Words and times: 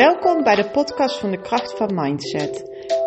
Welkom 0.00 0.42
bij 0.42 0.54
de 0.54 0.70
podcast 0.70 1.18
van 1.18 1.30
de 1.30 1.40
kracht 1.40 1.76
van 1.76 1.94
mindset. 1.94 2.56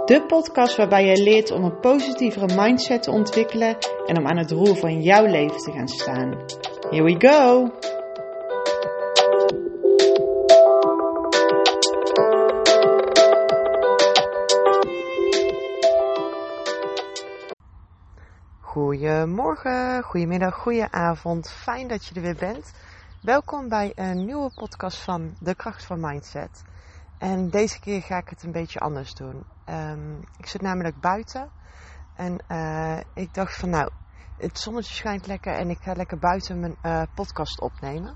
De 0.06 0.24
podcast 0.28 0.76
waarbij 0.76 1.06
je 1.06 1.24
leert 1.24 1.52
om 1.52 1.64
een 1.64 1.80
positievere 1.80 2.62
mindset 2.62 3.04
te 3.04 3.12
ontwikkelen 3.12 3.78
en 4.06 4.18
om 4.18 4.28
aan 4.28 4.38
het 4.38 4.52
roer 4.52 4.76
van 4.76 5.02
jouw 5.02 5.26
leven 5.26 5.58
te 5.58 5.72
gaan 5.72 5.88
staan. 5.88 6.46
Here 6.90 7.04
we 7.04 7.16
go! 7.20 7.72
Goedemorgen, 18.60 20.04
goedemiddag, 20.04 20.56
goedenavond. 20.56 21.52
Fijn 21.52 21.88
dat 21.88 22.06
je 22.06 22.16
er 22.16 22.22
weer 22.22 22.38
bent. 22.40 22.74
Welkom 23.24 23.70
bij 23.70 23.92
een 23.96 24.26
nieuwe 24.26 24.52
podcast 24.54 25.04
van 25.04 25.36
De 25.40 25.56
Kracht 25.56 25.86
van 25.86 26.00
Mindset. 26.00 26.64
En 27.18 27.50
deze 27.50 27.80
keer 27.80 28.02
ga 28.02 28.18
ik 28.18 28.30
het 28.30 28.44
een 28.44 28.52
beetje 28.52 28.80
anders 28.80 29.14
doen. 29.14 29.44
Um, 29.70 30.20
ik 30.38 30.46
zit 30.46 30.62
namelijk 30.62 31.00
buiten 31.00 31.50
en 32.16 32.44
uh, 32.52 33.00
ik 33.14 33.34
dacht 33.34 33.56
van 33.56 33.70
nou, 33.70 33.90
het 34.38 34.60
zonnetje 34.60 34.94
schijnt 34.94 35.28
lekker 35.28 35.54
en 35.54 35.70
ik 35.70 35.78
ga 35.82 35.94
lekker 35.94 36.20
buiten 36.20 36.60
mijn 36.60 36.76
uh, 36.84 37.02
podcast 37.16 37.62
opnemen. 37.62 38.16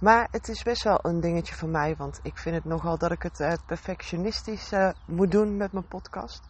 Maar 0.00 0.28
het 0.30 0.48
is 0.48 0.62
best 0.62 0.82
wel 0.82 0.98
een 1.02 1.20
dingetje 1.20 1.54
voor 1.54 1.68
mij, 1.68 1.96
want 1.96 2.20
ik 2.22 2.38
vind 2.38 2.54
het 2.54 2.64
nogal 2.64 2.98
dat 2.98 3.10
ik 3.10 3.22
het 3.22 3.40
uh, 3.40 3.52
perfectionistisch 3.66 4.72
moet 5.06 5.30
doen 5.30 5.56
met 5.56 5.72
mijn 5.72 5.88
podcast. 5.88 6.48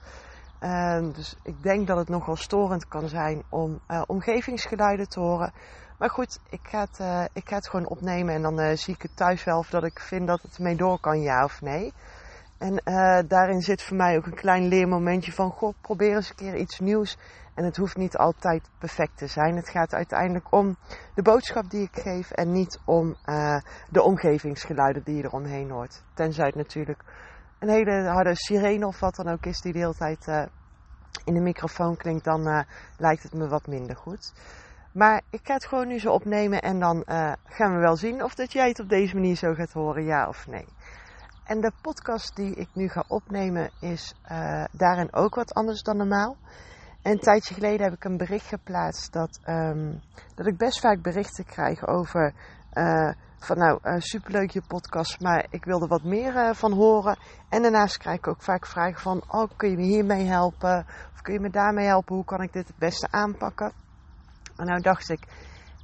Uh, 0.61 1.13
dus 1.15 1.37
ik 1.43 1.63
denk 1.63 1.87
dat 1.87 1.97
het 1.97 2.09
nogal 2.09 2.37
storend 2.37 2.88
kan 2.88 3.09
zijn 3.09 3.43
om 3.49 3.80
omgevingsgeluiden 4.07 5.09
te 5.09 5.21
horen. 5.21 5.52
Maar 6.00 6.10
goed, 6.10 6.40
ik 6.50 6.60
ga 6.62 6.80
het, 6.80 6.98
uh, 7.00 7.24
ik 7.32 7.48
ga 7.48 7.56
het 7.56 7.68
gewoon 7.68 7.88
opnemen 7.88 8.34
en 8.34 8.43
dan 8.43 8.76
zie 8.76 8.95
ik 8.95 9.02
het 9.02 9.16
thuis 9.16 9.45
wel 9.45 9.59
of 9.59 9.70
dat 9.70 9.84
ik 9.84 9.98
vind 9.98 10.26
dat 10.26 10.42
het 10.42 10.59
mee 10.59 10.76
door 10.76 11.01
kan, 11.01 11.20
ja 11.20 11.45
of 11.45 11.60
nee. 11.60 11.92
En 12.59 12.82
daarin 13.29 13.60
zit 13.60 13.82
voor 13.82 13.96
mij 13.96 14.16
ook 14.16 14.26
een 14.26 14.34
klein 14.34 14.68
leermomentje 14.68 15.32
van, 15.32 15.51
goh, 15.51 15.74
probeer 15.80 16.15
eens 16.15 16.29
een 16.29 16.37
keer 16.37 16.57
iets 16.57 16.79
nieuws. 16.79 17.18
En 17.54 17.65
het 17.65 17.76
hoeft 17.76 17.96
niet 17.96 18.16
altijd 18.16 18.70
perfect 18.79 19.16
te 19.16 19.26
zijn. 19.26 19.57
Het 19.57 19.68
gaat 19.68 19.95
uiteindelijk 19.95 20.52
om 20.52 20.76
de 21.15 21.23
boodschap 21.23 21.70
die 21.70 21.82
ik 21.82 22.01
geef 22.02 22.30
en 22.30 22.52
niet 22.52 22.80
om 22.85 23.16
de 23.88 24.02
omgevingsgeluiden 24.02 25.02
die 25.04 25.16
je 25.16 25.24
eromheen 25.24 25.70
hoort. 25.70 26.02
Tenzij 26.14 26.46
het 26.46 26.54
natuurlijk 26.54 27.04
een 27.59 27.68
hele 27.68 28.09
harde 28.09 28.37
sirene 28.37 28.87
of 28.87 29.01
wat 29.01 29.14
dan 29.14 29.29
ook 29.29 29.46
is 29.46 29.60
die 29.60 29.73
de 29.73 29.79
hele 29.79 29.95
tijd 29.95 30.48
in 31.24 31.35
de 31.35 31.40
microfoon 31.40 31.96
klinkt, 31.96 32.24
dan 32.24 32.64
lijkt 32.96 33.23
het 33.23 33.35
me 33.35 33.48
wat 33.48 33.66
minder 33.66 33.96
goed. 33.96 34.32
Maar 34.93 35.23
ik 35.30 35.41
ga 35.43 35.55
het 35.55 35.66
gewoon 35.66 35.88
nu 35.88 35.99
zo 35.99 36.13
opnemen 36.13 36.63
en 36.63 36.79
dan 36.79 36.96
uh, 36.96 37.33
gaan 37.45 37.74
we 37.74 37.80
wel 37.80 37.96
zien 37.96 38.24
of 38.24 38.35
dat 38.35 38.52
jij 38.52 38.69
het 38.69 38.80
op 38.80 38.88
deze 38.88 39.15
manier 39.15 39.37
zo 39.37 39.55
gaat 39.55 39.73
horen, 39.73 40.05
ja 40.05 40.29
of 40.29 40.47
nee. 40.47 40.66
En 41.45 41.60
de 41.60 41.73
podcast 41.82 42.37
die 42.37 42.55
ik 42.55 42.69
nu 42.73 42.88
ga 42.88 43.05
opnemen 43.09 43.71
is 43.80 44.15
daarin 44.73 45.15
ook 45.15 45.35
wat 45.35 45.55
anders 45.55 45.82
dan 45.82 45.97
normaal. 45.97 46.37
En 47.02 47.13
een 47.13 47.19
tijdje 47.19 47.55
geleden 47.55 47.85
heb 47.85 47.93
ik 47.93 48.05
een 48.05 48.16
bericht 48.16 48.47
geplaatst 48.47 49.13
dat, 49.13 49.41
um, 49.49 50.01
dat 50.35 50.47
ik 50.47 50.57
best 50.57 50.80
vaak 50.80 51.02
berichten 51.02 51.45
krijg 51.45 51.87
over 51.87 52.35
van 53.41 53.59
nou, 53.59 53.79
uh, 53.82 53.95
superleuk 53.99 54.51
je 54.51 54.63
podcast, 54.66 55.21
maar 55.21 55.47
ik 55.51 55.65
wil 55.65 55.80
er 55.82 55.88
wat 55.88 56.02
meer 56.02 56.35
uh, 56.35 56.54
van 56.54 56.73
horen. 56.73 57.19
En 57.49 57.63
daarnaast 57.63 57.97
krijg 57.97 58.19
ik 58.19 58.27
ook 58.27 58.43
vaak 58.43 58.66
vragen 58.66 59.01
van, 59.01 59.23
oh, 59.29 59.51
kun 59.57 59.71
je 59.71 59.77
me 59.77 59.82
hiermee 59.82 60.27
helpen? 60.27 60.87
Of 61.13 61.21
kun 61.21 61.32
je 61.32 61.41
me 61.41 61.51
daarmee 61.51 61.87
helpen? 61.87 62.15
Hoe 62.15 62.25
kan 62.25 62.43
ik 62.43 62.52
dit 62.52 62.66
het 62.66 62.77
beste 62.77 63.09
aanpakken? 63.10 63.73
En 64.61 64.66
nou 64.66 64.81
dacht 64.81 65.11
ik, 65.11 65.21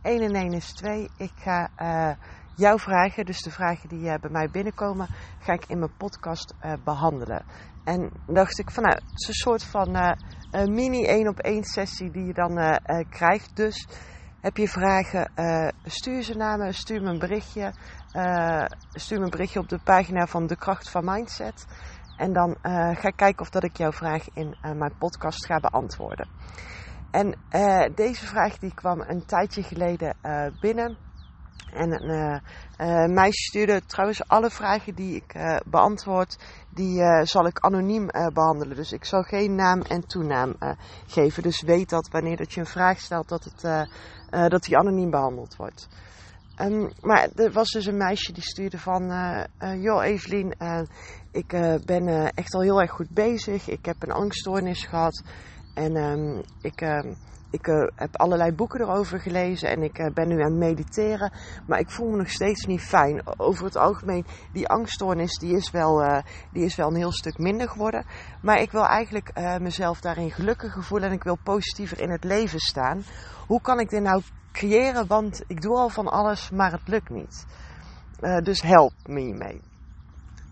1 0.03 0.21
en 0.23 0.35
1 0.35 0.53
is 0.53 0.73
2. 0.73 1.09
Ik 1.17 1.33
ga 1.35 1.69
uh, 1.79 2.15
jouw 2.55 2.79
vragen, 2.79 3.25
dus 3.25 3.43
de 3.43 3.51
vragen 3.51 3.89
die 3.89 4.19
bij 4.19 4.31
mij 4.31 4.51
binnenkomen, 4.51 5.09
ga 5.39 5.53
ik 5.53 5.65
in 5.67 5.79
mijn 5.79 5.97
podcast 5.97 6.55
behandelen. 6.85 7.45
En 7.85 8.11
dacht 8.27 8.59
ik 8.59 8.71
van, 8.71 8.83
nou, 8.83 8.95
het 8.95 9.21
is 9.21 9.29
een 9.29 9.35
soort 9.35 9.65
van 9.65 10.17
mini 10.51 11.05
1 11.05 11.29
op 11.29 11.39
1 11.39 11.65
sessie 11.65 12.11
die 12.11 12.25
je 12.25 12.33
dan 12.33 12.81
krijgt. 13.11 13.57
Dus 13.57 13.89
heb 14.41 14.57
je 14.57 14.69
vragen, 14.69 15.31
stuur 15.85 16.23
ze 16.23 16.35
naar 16.35 16.59
me, 16.59 16.73
stuur 16.73 17.03
me 17.03 17.11
een 17.11 17.19
berichtje. 17.19 17.75
Stuur 18.93 19.19
me 19.19 19.25
een 19.25 19.31
berichtje 19.31 19.61
op 19.61 19.69
de 19.69 19.81
pagina 19.85 20.27
van 20.27 20.47
De 20.47 20.57
Kracht 20.57 20.91
van 20.91 21.05
Mindset. 21.05 21.67
En 22.17 22.33
dan 22.33 22.57
ga 22.97 23.09
ik 23.09 23.17
kijken 23.17 23.41
of 23.41 23.51
dat 23.51 23.65
ik 23.65 23.77
jouw 23.77 23.93
vraag 23.93 24.25
in 24.33 24.57
mijn 24.61 24.97
podcast 24.99 25.47
ga 25.47 25.61
beantwoorden. 25.61 26.29
En 27.17 27.35
deze 27.95 28.27
vraag 28.27 28.59
die 28.59 28.75
kwam 28.75 29.01
een 29.01 29.25
tijdje 29.27 29.63
geleden 29.63 30.17
binnen. 30.61 30.97
En 31.73 32.03
een 32.03 32.43
uh, 32.79 33.05
meisje 33.05 33.43
stuurde 33.43 33.85
trouwens 33.87 34.29
alle 34.29 34.51
vragen 34.51 34.95
die 34.95 35.17
ik 35.17 35.35
uh, 35.35 35.57
beantwoord, 35.67 36.39
die 36.75 37.01
uh, 37.01 37.23
zal 37.23 37.47
ik 37.47 37.59
anoniem 37.59 38.07
behandelen. 38.33 38.77
Dus 38.77 38.93
ik 38.93 39.05
zal 39.05 39.23
geen 39.23 39.55
naam 39.55 39.81
en 39.81 40.07
toenaam 40.07 40.55
geven. 41.07 41.43
Dus 41.43 41.63
weet 41.63 41.89
dat 41.89 42.09
wanneer 42.09 42.37
dat 42.37 42.53
je 42.53 42.61
een 42.61 42.67
vraag 42.67 42.99
stelt, 42.99 43.29
dat, 43.29 43.45
het, 43.45 43.89
dat 44.51 44.63
die 44.63 44.77
anoniem 44.77 45.11
behandeld 45.11 45.57
wordt. 45.57 45.89
Um, 46.61 46.91
maar 47.01 47.29
er 47.35 47.53
was 47.53 47.71
dus 47.71 47.87
een 47.87 47.97
meisje 47.97 48.33
die 48.33 48.43
stuurde 48.43 48.79
van, 48.79 49.03
joh 49.81 50.05
Evelien, 50.05 50.55
ik 51.33 51.49
ben 51.85 52.33
echt 52.35 52.55
al 52.55 52.61
heel 52.61 52.81
erg 52.81 52.91
goed 52.91 53.11
bezig. 53.11 53.69
Ik 53.69 53.85
heb 53.85 53.97
een 54.03 54.13
angststoornis 54.13 54.85
gehad 54.85 55.23
en 55.77 55.97
um, 55.97 56.43
ik 56.61 56.81
ehm, 56.81 57.13
ik 57.51 57.67
uh, 57.67 57.87
heb 57.95 58.17
allerlei 58.17 58.53
boeken 58.53 58.81
erover 58.81 59.21
gelezen 59.21 59.69
en 59.69 59.83
ik 59.83 59.99
uh, 59.99 60.07
ben 60.15 60.29
nu 60.29 60.43
aan 60.43 60.51
het 60.51 60.59
mediteren. 60.59 61.33
Maar 61.67 61.79
ik 61.79 61.91
voel 61.91 62.11
me 62.11 62.17
nog 62.17 62.31
steeds 62.31 62.65
niet 62.65 62.81
fijn. 62.81 63.23
Over 63.39 63.65
het 63.65 63.77
algemeen, 63.77 64.27
die 64.53 64.69
angststoornis 64.69 65.39
die 65.39 65.57
is, 65.57 65.71
wel, 65.71 66.03
uh, 66.03 66.19
die 66.53 66.65
is 66.65 66.77
wel 66.77 66.89
een 66.89 66.97
heel 66.97 67.13
stuk 67.13 67.39
minder 67.39 67.69
geworden. 67.69 68.05
Maar 68.43 68.61
ik 68.61 68.71
wil 68.71 68.87
eigenlijk 68.87 69.31
mezelf 69.61 70.01
daarin 70.01 70.31
gelukkiger 70.31 70.83
voelen 70.83 71.09
en 71.09 71.15
ik 71.15 71.23
wil 71.23 71.39
positiever 71.43 72.01
in 72.01 72.11
het 72.11 72.25
leven 72.25 72.59
staan. 72.59 73.03
Hoe 73.47 73.61
kan 73.61 73.81
ik 73.81 73.89
dit 73.89 74.03
nou 74.03 74.23
creëren? 74.53 75.07
Want 75.07 75.43
ik 75.47 75.61
doe 75.61 75.77
al 75.77 75.89
van 75.89 76.09
alles, 76.09 76.51
maar 76.51 76.73
het 76.73 76.89
lukt 76.89 77.11
niet. 77.11 77.47
dus 78.43 78.63
help 78.63 78.93
me 79.05 79.21
hiermee. 79.21 79.61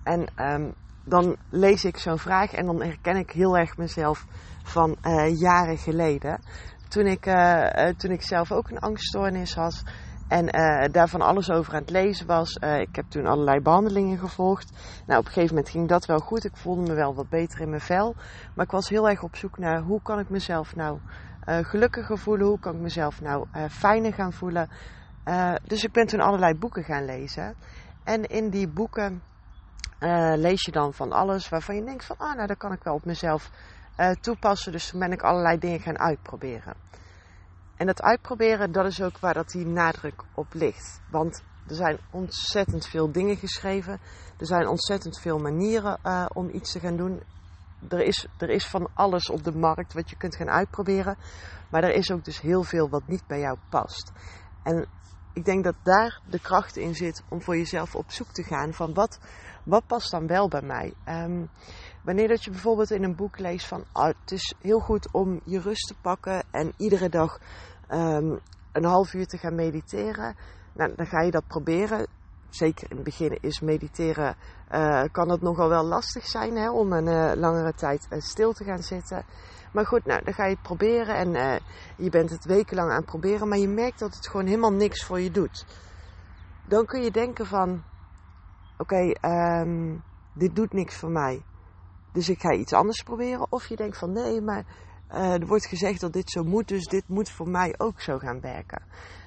En 0.03 0.27
um, 0.37 0.75
dan 1.05 1.37
lees 1.51 1.85
ik 1.85 1.97
zo'n 1.97 2.19
vraag 2.19 2.53
en 2.53 2.67
dan 2.67 2.83
herken 2.83 3.17
ik 3.17 3.31
heel 3.31 3.57
erg 3.57 3.77
mezelf 3.77 4.27
van 4.65 4.97
jaren 5.39 5.79
geleden 5.79 6.41
toen 6.95 7.07
ik, 7.07 7.27
uh, 7.27 7.67
toen 7.97 8.11
ik 8.11 8.23
zelf 8.23 8.53
ook 8.53 8.71
een 8.71 8.79
angststoornis 8.79 9.55
had. 9.55 9.83
En 10.29 10.45
uh, 10.45 10.93
daar 10.93 11.09
van 11.09 11.21
alles 11.21 11.51
over 11.51 11.75
aan 11.75 11.81
het 11.81 11.91
lezen 11.91 12.27
was. 12.27 12.55
Ik 12.57 12.97
heb 12.97 13.05
toen 13.09 13.27
allerlei 13.27 13.61
behandelingen 13.61 14.19
gevolgd. 14.19 14.73
Nou, 15.07 15.21
op 15.21 15.27
een 15.27 15.33
gegeven 15.33 15.55
moment 15.55 15.73
ging 15.73 15.89
dat 15.89 16.07
wel 16.07 16.19
goed. 16.19 16.45
Ik 16.45 16.57
voelde 16.57 16.83
me 16.83 16.95
wel 16.95 17.15
wat 17.15 17.29
beter 17.29 17.61
in 17.61 17.69
mijn 17.69 17.81
vel. 17.81 18.15
Maar 18.55 18.65
ik 18.65 18.71
was 18.71 18.89
heel 18.89 19.09
erg 19.09 19.23
op 19.23 19.37
zoek 19.37 19.59
naar 19.59 19.81
hoe 19.81 20.03
kan 20.03 20.19
ik 20.19 20.29
mezelf 20.29 20.77
nou 20.77 20.99
gelukkiger 21.47 22.19
voelen? 22.19 22.47
Hoe 22.47 22.59
kan 22.59 22.75
ik 22.75 22.81
mezelf 22.81 23.21
nou 23.21 23.47
fijner 23.71 24.13
gaan 24.13 24.33
voelen? 24.33 24.69
dus 25.65 25.85
ik 25.85 25.93
ben 25.93 26.07
toen 26.07 26.21
allerlei 26.21 26.55
boeken 26.55 26.85
gaan 26.85 27.05
lezen. 27.05 27.55
En 28.05 28.25
in 28.25 28.51
die 28.51 28.69
boeken 28.69 29.23
lees 30.35 30.65
je 30.65 30.73
dan 30.73 30.95
van 30.95 31.13
alles 31.13 31.49
waarvan 31.49 31.75
je 31.75 31.85
denkt 31.85 32.05
van... 32.05 32.17
Ah, 32.19 32.35
nou, 32.35 32.47
dat 32.47 32.57
kan 32.59 32.73
ik 32.73 32.83
wel 32.83 32.95
op 32.95 33.05
mezelf 33.05 33.51
uh, 33.99 34.11
toepassen. 34.11 34.73
Dus 34.73 34.91
toen 34.91 35.01
ben 35.01 35.13
ik 35.13 35.23
allerlei 35.23 35.59
dingen 35.59 35.81
gaan 35.81 35.99
uitproberen. 35.99 36.75
En 37.77 37.87
dat 37.87 38.03
uitproberen, 38.03 38.73
dat 38.73 38.87
is 38.87 39.03
ook 39.03 39.19
waar 39.19 39.35
dat 39.35 39.49
die 39.49 39.67
nadruk 39.67 40.23
op 40.35 40.47
ligt. 40.53 41.01
Want 41.11 41.43
er 41.69 41.75
zijn 41.75 41.99
ontzettend 42.11 42.87
veel 42.87 43.13
dingen 43.13 43.37
geschreven. 43.37 44.01
Er 44.39 44.47
zijn 44.47 44.69
ontzettend 44.69 45.21
veel 45.21 45.39
manieren 45.39 45.99
uh, 46.05 46.27
om 46.33 46.49
iets 46.53 46.73
te 46.73 46.81
gaan 46.81 46.97
doen. 46.97 47.23
Er 47.89 48.03
is, 48.03 48.27
er 48.39 48.51
is 48.51 48.67
van 48.67 48.89
alles 48.95 49.31
op 49.31 49.45
de 49.45 49.57
markt 49.57 49.93
wat 49.93 50.11
je 50.11 50.17
kunt 50.17 50.37
gaan 50.37 50.51
uitproberen. 50.51 51.17
Maar 51.71 51.85
er 51.85 51.95
is 51.95 52.11
ook 52.11 52.25
dus 52.25 52.41
heel 52.41 52.63
veel 52.63 52.89
wat 52.89 53.07
niet 53.07 53.27
bij 53.27 53.41
jou 53.41 53.59
past. 53.69 54.13
En 54.63 54.89
ik 55.33 55.45
denk 55.45 55.65
dat 55.65 55.77
daar 55.83 56.21
de 56.31 56.41
kracht 56.41 56.77
in 56.77 56.95
zit 56.95 57.23
om 57.29 57.43
voor 57.43 57.57
jezelf 57.57 57.95
op 57.95 58.11
zoek 58.11 58.29
te 58.33 58.43
gaan 58.43 58.73
van 58.73 58.95
wat, 58.95 59.19
wat 59.65 59.87
past 59.87 60.11
dan 60.11 60.27
wel 60.27 60.49
bij 60.49 60.63
mij. 60.63 60.95
Um, 61.09 61.49
Wanneer 62.05 62.29
dat 62.29 62.45
je 62.45 62.51
bijvoorbeeld 62.51 62.91
in 62.91 63.05
een 63.05 63.17
boek 63.17 63.39
leest 63.39 63.67
van 63.67 63.85
oh, 63.93 64.05
het 64.05 64.31
is 64.33 64.55
heel 64.61 64.81
goed 64.81 65.09
om 65.13 65.41
je 65.45 65.61
rust 65.61 65.87
te 65.87 65.95
pakken 66.01 66.43
en 66.51 66.73
iedere 66.77 67.09
dag 67.09 67.39
um, 67.91 68.41
een 68.73 68.85
half 68.85 69.15
uur 69.15 69.27
te 69.27 69.39
gaan 69.39 69.55
mediteren, 69.55 70.37
nou, 70.73 70.95
dan 70.97 71.07
ga 71.07 71.21
je 71.21 71.31
dat 71.31 71.47
proberen. 71.47 72.07
Zeker 72.49 72.91
in 72.91 72.97
het 72.97 73.05
begin 73.05 73.39
is 73.41 73.61
mediteren, 73.61 74.37
uh, 74.73 75.03
kan 75.13 75.31
het 75.31 75.41
nogal 75.41 75.69
wel 75.69 75.85
lastig 75.85 76.27
zijn 76.27 76.57
hè, 76.57 76.71
om 76.71 76.93
een 76.93 77.07
uh, 77.07 77.33
langere 77.41 77.75
tijd 77.75 78.07
uh, 78.11 78.21
stil 78.21 78.53
te 78.53 78.65
gaan 78.65 78.83
zitten. 78.83 79.25
Maar 79.73 79.87
goed, 79.87 80.05
nou, 80.05 80.25
dan 80.25 80.35
ga 80.35 80.45
je 80.45 80.55
het 80.55 80.63
proberen 80.63 81.15
en 81.15 81.61
je 81.97 82.11
bent 82.11 82.31
het 82.31 82.45
wekenlang 82.45 82.91
aan 82.91 82.97
het 82.97 83.07
proberen, 83.07 83.49
maar 83.49 83.59
je 83.59 83.69
merkt 83.69 83.99
dat 83.99 84.15
het 84.15 84.29
gewoon 84.29 84.47
helemaal 84.47 84.73
niks 84.73 85.05
voor 85.05 85.21
je 85.21 85.31
doet. 85.31 85.67
Dan 86.67 86.87
kun 86.87 87.03
je 87.03 87.11
denken 87.11 87.47
van, 87.47 87.83
oké, 88.79 89.29
um, 89.29 90.03
dit 90.35 90.57
doet 90.57 90.73
niks 90.73 90.97
voor 90.97 91.11
mij. 91.11 91.43
Dus 92.13 92.29
ik 92.29 92.41
ga 92.41 92.53
iets 92.53 92.73
anders 92.73 93.03
proberen. 93.03 93.53
Of 93.53 93.67
je 93.67 93.77
denkt 93.77 93.99
van 93.99 94.13
nee, 94.13 94.41
maar 94.41 94.65
uh, 95.13 95.33
er 95.33 95.47
wordt 95.47 95.67
gezegd 95.67 96.01
dat 96.01 96.13
dit 96.13 96.31
zo 96.31 96.45
moet, 96.45 96.69
dus 96.69 96.87
dit 96.87 97.09
moet 97.09 97.31
voor 97.31 97.49
mij 97.49 97.75
ook 97.79 98.01
zo 98.01 98.19
gaan 98.19 98.41
werken. 98.41 98.83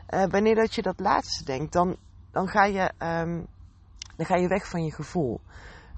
Uh, 0.10 0.26
wanneer 0.26 0.56
dat 0.56 0.76
je 0.76 0.82
dat 0.82 1.00
laatste 1.00 1.44
denkt, 1.44 1.74
dan, 1.74 1.96
dan, 2.32 2.48
ga 2.48 2.66
je, 2.66 2.92
um, 3.00 3.48
dan 4.16 4.26
ga 4.26 4.36
je 4.36 4.48
weg 4.48 4.68
van 4.68 4.84
je 4.84 4.92
gevoel. 4.92 5.42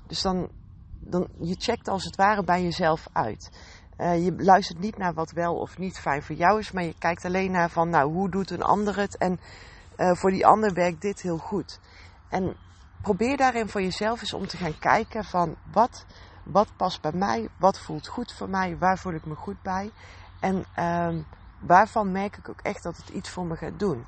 Dus 0.07 0.21
dan, 0.21 0.49
dan 0.99 1.27
je 1.39 1.55
checkt 1.57 1.87
als 1.87 2.03
het 2.03 2.15
ware 2.15 2.43
bij 2.43 2.63
jezelf 2.63 3.07
uit. 3.11 3.51
Uh, 3.97 4.25
je 4.25 4.33
luistert 4.37 4.79
niet 4.79 4.97
naar 4.97 5.13
wat 5.13 5.31
wel 5.31 5.55
of 5.55 5.77
niet 5.77 5.99
fijn 5.99 6.23
voor 6.23 6.35
jou 6.35 6.59
is, 6.59 6.71
maar 6.71 6.83
je 6.83 6.97
kijkt 6.97 7.25
alleen 7.25 7.51
naar 7.51 7.69
van, 7.69 7.89
nou, 7.89 8.11
hoe 8.11 8.29
doet 8.29 8.49
een 8.49 8.61
ander 8.61 8.97
het? 8.97 9.17
En 9.17 9.39
voor 9.97 10.31
die 10.31 10.45
ander 10.45 10.73
werkt 10.73 11.01
dit 11.01 11.21
heel 11.21 11.37
goed. 11.37 11.79
En 12.29 12.55
probeer 13.01 13.37
daarin 13.37 13.69
voor 13.69 13.81
jezelf 13.81 14.21
eens 14.21 14.33
om 14.33 14.47
te 14.47 14.57
gaan 14.57 14.79
kijken 14.79 15.23
van 15.23 15.55
wat, 15.71 16.05
wat 16.43 16.67
past 16.77 17.01
bij 17.01 17.13
mij, 17.13 17.49
wat 17.57 17.79
voelt 17.79 18.07
goed 18.07 18.33
voor 18.33 18.49
mij, 18.49 18.77
waar 18.77 18.97
voel 18.97 19.13
ik 19.13 19.25
me 19.25 19.35
goed 19.35 19.61
bij. 19.61 19.91
En 20.39 20.65
uh, 20.79 21.23
waarvan 21.59 22.11
merk 22.11 22.37
ik 22.37 22.49
ook 22.49 22.61
echt 22.61 22.83
dat 22.83 22.97
het 22.97 23.09
iets 23.09 23.29
voor 23.29 23.45
me 23.45 23.55
gaat 23.55 23.79
doen. 23.79 24.05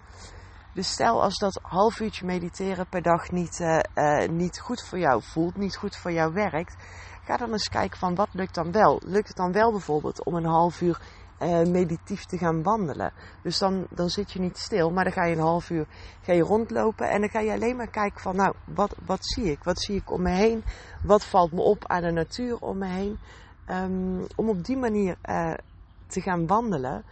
Dus 0.73 0.91
stel 0.91 1.23
als 1.23 1.37
dat 1.37 1.59
half 1.61 1.99
uurtje 1.99 2.25
mediteren 2.25 2.87
per 2.87 3.01
dag 3.01 3.31
niet, 3.31 3.59
uh, 3.59 4.27
niet 4.29 4.59
goed 4.59 4.83
voor 4.83 4.99
jou 4.99 5.21
voelt, 5.23 5.57
niet 5.57 5.75
goed 5.75 5.95
voor 5.95 6.11
jou 6.11 6.33
werkt, 6.33 6.75
ga 7.23 7.37
dan 7.37 7.51
eens 7.51 7.69
kijken 7.69 7.97
van 7.97 8.15
wat 8.15 8.29
lukt 8.31 8.55
dan 8.55 8.71
wel. 8.71 9.01
Lukt 9.05 9.27
het 9.27 9.37
dan 9.37 9.51
wel 9.51 9.71
bijvoorbeeld 9.71 10.23
om 10.23 10.35
een 10.35 10.45
half 10.45 10.81
uur 10.81 11.01
uh, 11.41 11.61
meditief 11.61 12.25
te 12.25 12.37
gaan 12.37 12.63
wandelen? 12.63 13.13
Dus 13.43 13.57
dan, 13.57 13.87
dan 13.89 14.09
zit 14.09 14.31
je 14.31 14.39
niet 14.39 14.57
stil, 14.57 14.91
maar 14.91 15.03
dan 15.03 15.13
ga 15.13 15.25
je 15.25 15.35
een 15.35 15.41
half 15.41 15.69
uur 15.69 15.87
ga 16.21 16.33
je 16.33 16.41
rondlopen 16.41 17.09
en 17.09 17.19
dan 17.19 17.29
ga 17.29 17.39
je 17.39 17.51
alleen 17.51 17.75
maar 17.75 17.89
kijken 17.89 18.21
van 18.21 18.35
nou, 18.35 18.55
wat, 18.65 18.95
wat 19.05 19.25
zie 19.25 19.51
ik? 19.51 19.63
Wat 19.63 19.81
zie 19.81 19.95
ik 19.95 20.11
om 20.11 20.21
me 20.21 20.31
heen? 20.31 20.63
Wat 21.03 21.25
valt 21.25 21.51
me 21.51 21.61
op 21.61 21.87
aan 21.87 22.01
de 22.01 22.11
natuur 22.11 22.57
om 22.59 22.77
me 22.77 22.87
heen? 22.87 23.19
Um, 23.67 24.25
om 24.35 24.49
op 24.49 24.65
die 24.65 24.77
manier 24.77 25.17
te 26.07 26.21
gaan 26.21 26.47
wandelen, 26.47 27.03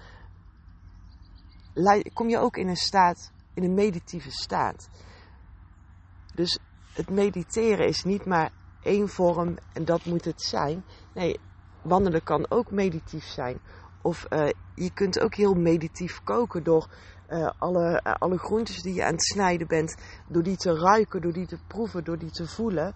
kom 2.13 2.29
je 2.29 2.37
ook 2.37 2.57
in 2.57 2.67
een 2.67 2.75
staat 2.75 3.31
in 3.59 3.65
een 3.65 3.73
meditieve 3.73 4.31
staat. 4.31 4.89
Dus 6.33 6.59
het 6.93 7.09
mediteren 7.09 7.87
is 7.87 8.03
niet 8.03 8.25
maar 8.25 8.51
één 8.83 9.09
vorm 9.09 9.57
en 9.73 9.85
dat 9.85 10.05
moet 10.05 10.25
het 10.25 10.41
zijn. 10.41 10.83
Nee, 11.13 11.39
wandelen 11.81 12.23
kan 12.23 12.51
ook 12.51 12.71
meditief 12.71 13.25
zijn. 13.25 13.59
Of 14.01 14.25
uh, 14.29 14.49
je 14.75 14.93
kunt 14.93 15.19
ook 15.19 15.35
heel 15.35 15.53
meditief 15.53 16.23
koken 16.23 16.63
door 16.63 16.87
uh, 17.29 17.49
alle, 17.57 18.01
uh, 18.05 18.13
alle 18.13 18.37
groentes 18.37 18.81
die 18.81 18.93
je 18.93 19.03
aan 19.03 19.11
het 19.11 19.23
snijden 19.25 19.67
bent, 19.67 19.95
door 20.27 20.43
die 20.43 20.57
te 20.57 20.73
ruiken, 20.73 21.21
door 21.21 21.33
die 21.33 21.47
te 21.47 21.59
proeven, 21.67 22.03
door 22.03 22.17
die 22.17 22.31
te 22.31 22.47
voelen. 22.47 22.93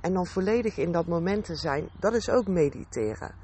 en 0.00 0.12
dan 0.12 0.26
volledig 0.26 0.76
in 0.76 0.92
dat 0.92 1.06
moment 1.06 1.44
te 1.44 1.56
zijn. 1.56 1.88
Dat 1.98 2.14
is 2.14 2.30
ook 2.30 2.46
mediteren. 2.46 3.34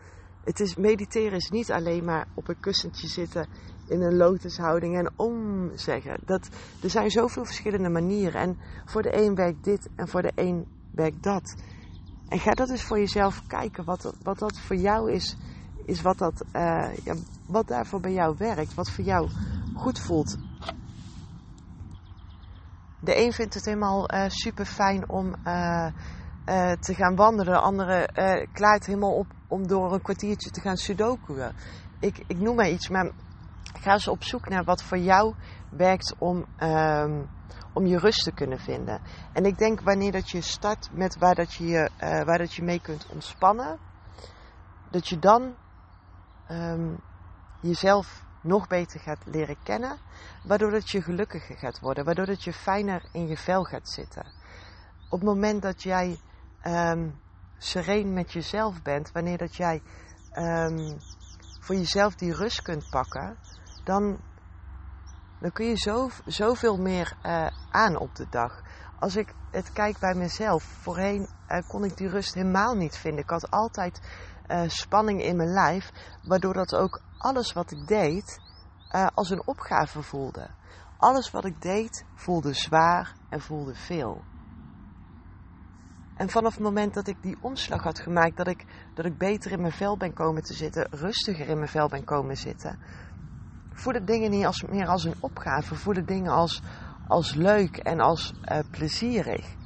Het 0.45 0.61
is, 0.61 0.77
mediteren 0.77 1.37
is 1.37 1.51
niet 1.51 1.73
alleen 1.73 2.05
maar 2.05 2.27
op 2.35 2.49
een 2.49 2.61
kussentje 2.61 3.09
zitten 3.09 3.49
in 3.89 4.03
een 4.03 4.17
lotushouding 4.17 4.97
en 4.97 5.13
om 5.17 5.71
zeggen. 5.75 6.19
Dat, 6.25 6.49
er 6.83 6.91
zijn 6.91 7.11
zoveel 7.11 7.45
verschillende 7.45 7.89
manieren. 7.89 8.41
En 8.41 8.59
voor 8.85 9.03
de 9.03 9.17
een 9.17 9.35
werkt 9.35 9.65
dit 9.65 9.89
en 9.97 10.09
voor 10.09 10.23
de 10.23 10.33
een 10.35 10.67
werkt 10.95 11.23
dat. 11.23 11.63
En 12.29 12.39
ga 12.39 12.51
dat 12.51 12.71
eens 12.71 12.85
voor 12.85 12.99
jezelf 12.99 13.47
kijken. 13.47 13.85
Wat, 13.85 14.15
wat 14.23 14.39
dat 14.39 14.61
voor 14.61 14.77
jou 14.77 15.13
is. 15.13 15.37
Is 15.91 16.03
wat, 16.03 16.19
dat, 16.19 16.45
uh, 16.53 16.97
ja, 17.05 17.15
wat 17.47 17.69
daarvoor 17.69 18.01
bij 18.01 18.13
jou 18.13 18.35
werkt. 18.39 18.75
Wat 18.75 18.91
voor 18.91 19.05
jou 19.05 19.31
goed 19.75 19.99
voelt. 19.99 20.37
De 23.01 23.25
een 23.25 23.33
vindt 23.33 23.55
het 23.55 23.65
helemaal 23.65 24.15
uh, 24.15 24.29
super 24.29 24.65
fijn 24.65 25.09
om 25.09 25.35
uh, 25.45 25.87
te 26.81 26.95
gaan 26.95 27.17
wandelen. 27.17 27.53
De 27.53 27.61
andere 27.61 28.09
klaart 28.53 28.87
helemaal 28.87 29.15
op 29.15 29.27
om 29.49 29.67
door 29.67 29.93
een 29.93 30.03
kwartiertje 30.03 30.51
te 30.51 30.61
gaan 30.61 30.77
sudoku. 30.77 31.53
Ik, 32.01 32.25
ik 32.27 32.39
noem 32.39 32.57
maar 32.57 32.71
iets, 32.71 32.89
maar 32.89 33.11
ga 33.81 33.93
eens 33.93 34.09
op 34.09 34.25
zoek 34.25 34.49
naar 34.49 34.65
wat 34.65 34.83
voor 34.83 34.99
jou 34.99 35.35
werkt 35.71 36.15
om, 36.19 36.45
um, 36.59 37.29
om 37.73 37.87
je 37.87 37.99
rust 37.99 38.25
te 38.25 38.33
kunnen 38.33 38.59
vinden. 38.59 39.01
En 39.33 39.45
ik 39.45 39.59
denk 39.59 39.81
wanneer 39.81 40.13
dat 40.13 40.31
je 40.31 40.41
start 40.41 40.89
met 40.93 41.19
waar 41.19 41.35
dat 41.35 41.53
je, 41.53 41.91
waar 41.99 42.39
dat 42.39 42.55
je 42.55 42.63
mee 42.63 42.81
kunt 42.81 43.07
ontspannen, 43.13 43.79
dat 44.91 45.09
je 45.09 45.19
dan 45.19 45.55
um, 46.51 47.01
jezelf 47.61 48.25
nog 48.43 48.67
beter 48.67 49.01
gaat 49.01 49.19
leren 49.25 49.57
kennen, 49.63 49.99
waardoor 50.45 50.71
dat 50.71 50.91
je 50.91 51.03
gelukkiger 51.03 51.57
gaat 51.57 51.81
worden, 51.81 52.05
waardoor 52.05 52.27
dat 52.27 52.45
je 52.45 52.53
fijner 52.53 53.09
in 53.13 53.29
je 53.29 53.37
vel 53.37 53.65
gaat 53.65 53.89
zitten. 53.89 54.33
Op 55.09 55.19
het 55.19 55.29
moment 55.29 55.63
dat 55.63 55.83
jij 55.83 56.21
um, 56.65 57.21
sereen 57.59 58.13
met 58.13 58.33
jezelf 58.33 58.83
bent, 58.83 59.13
wanneer 59.13 59.39
dat 59.39 59.57
jij 59.57 59.83
um, 60.33 61.01
voor 61.61 61.75
jezelf 61.75 62.15
die 62.15 62.35
rust 62.35 62.63
kunt 62.63 62.91
pakken, 62.91 63.37
dan, 63.85 64.21
dan 65.41 65.53
kun 65.53 65.67
je 65.67 65.77
zo, 65.77 66.09
zoveel 66.27 66.77
meer 66.77 67.17
uh, 67.23 67.47
aan 67.71 67.97
op 67.97 68.15
de 68.15 68.27
dag. 68.31 68.63
Als 68.99 69.17
ik 69.17 69.35
het 69.51 69.73
kijk 69.73 69.99
bij 69.99 70.15
mezelf, 70.15 70.63
voorheen 70.63 71.29
uh, 71.49 71.59
kon 71.69 71.85
ik 71.85 71.97
die 71.97 72.09
rust 72.09 72.35
helemaal 72.35 72.75
niet 72.75 72.97
vinden. 72.97 73.23
Ik 73.23 73.31
had 73.31 73.51
altijd 73.51 74.01
uh, 74.51 74.69
spanning 74.69 75.23
in 75.23 75.37
mijn 75.37 75.53
lijf, 75.53 75.91
waardoor 76.23 76.55
dat 76.55 76.75
ook 76.75 77.03
alles 77.19 77.53
wat 77.53 77.71
ik 77.71 77.87
deed 77.87 78.41
als 79.15 79.31
een 79.31 79.47
opgave 79.47 80.03
voelde. 80.03 80.51
Alles 80.97 81.31
wat 81.31 81.45
ik 81.45 81.63
deed 81.63 82.05
voelde 82.15 82.53
zwaar 82.53 83.15
en 83.29 83.41
voelde 83.41 83.75
veel. 83.75 84.25
En 86.21 86.29
vanaf 86.29 86.55
het 86.55 86.63
moment 86.63 86.95
dat 86.95 87.07
ik 87.07 87.23
die 87.23 87.37
omslag 87.41 87.83
had 87.83 88.01
gemaakt, 88.01 88.37
dat 88.37 88.47
ik, 88.47 88.65
dat 88.95 89.05
ik 89.05 89.19
beter 89.19 89.53
in 89.53 89.61
mijn 89.61 89.73
vel 89.73 89.97
ben 89.97 90.13
komen 90.13 90.43
te 90.43 90.55
zitten, 90.55 90.87
rustiger 90.91 91.49
in 91.49 91.57
mijn 91.57 91.69
vel 91.69 91.89
ben 91.89 92.05
komen 92.05 92.37
zitten, 92.37 92.79
voelen 93.73 94.05
dingen 94.05 94.31
niet 94.31 94.45
als, 94.45 94.63
meer 94.63 94.87
als 94.87 95.05
een 95.05 95.15
opgave, 95.21 95.75
voelen 95.75 96.07
dingen 96.07 96.33
als, 96.33 96.63
als 97.09 97.35
leuk 97.35 97.77
en 97.77 98.01
als 98.01 98.33
uh, 98.33 98.59
plezierig. 98.71 99.57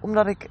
Omdat 0.00 0.26
ik 0.26 0.50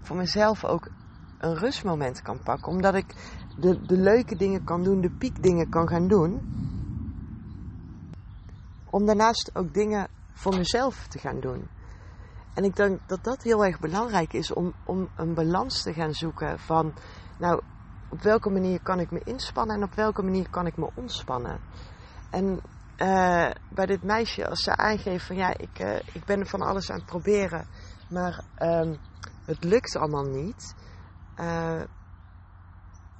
voor 0.00 0.16
mezelf 0.16 0.64
ook 0.64 0.88
een 1.38 1.56
rustmoment 1.56 2.22
kan 2.22 2.40
pakken, 2.42 2.72
omdat 2.72 2.94
ik 2.94 3.14
de, 3.58 3.86
de 3.86 3.96
leuke 3.96 4.36
dingen 4.36 4.64
kan 4.64 4.82
doen, 4.82 5.00
de 5.00 5.10
piekdingen 5.10 5.68
kan 5.68 5.88
gaan 5.88 6.08
doen. 6.08 6.40
Om 8.90 9.06
daarnaast 9.06 9.50
ook 9.54 9.74
dingen 9.74 10.08
voor 10.32 10.56
mezelf 10.56 11.06
te 11.06 11.18
gaan 11.18 11.40
doen. 11.40 11.68
En 12.54 12.64
ik 12.64 12.76
denk 12.76 13.00
dat 13.06 13.24
dat 13.24 13.42
heel 13.42 13.64
erg 13.64 13.80
belangrijk 13.80 14.32
is 14.32 14.52
om, 14.52 14.72
om 14.84 15.08
een 15.16 15.34
balans 15.34 15.82
te 15.82 15.92
gaan 15.92 16.14
zoeken 16.14 16.58
van, 16.58 16.94
nou, 17.38 17.62
op 18.08 18.22
welke 18.22 18.50
manier 18.50 18.82
kan 18.82 19.00
ik 19.00 19.10
me 19.10 19.20
inspannen 19.24 19.76
en 19.76 19.82
op 19.82 19.94
welke 19.94 20.22
manier 20.22 20.50
kan 20.50 20.66
ik 20.66 20.76
me 20.76 20.90
ontspannen. 20.94 21.60
En 22.30 22.60
uh, 22.98 23.50
bij 23.68 23.86
dit 23.86 24.02
meisje, 24.02 24.48
als 24.48 24.62
ze 24.62 24.76
aangeeft 24.76 25.26
van 25.26 25.36
ja, 25.36 25.56
ik, 25.56 25.80
uh, 25.80 25.96
ik 25.96 26.24
ben 26.24 26.46
van 26.46 26.60
alles 26.60 26.90
aan 26.90 26.96
het 26.96 27.06
proberen, 27.06 27.66
maar 28.08 28.44
um, 28.62 28.96
het 29.44 29.64
lukt 29.64 29.96
allemaal 29.96 30.24
niet. 30.24 30.74
Uh, 31.40 31.82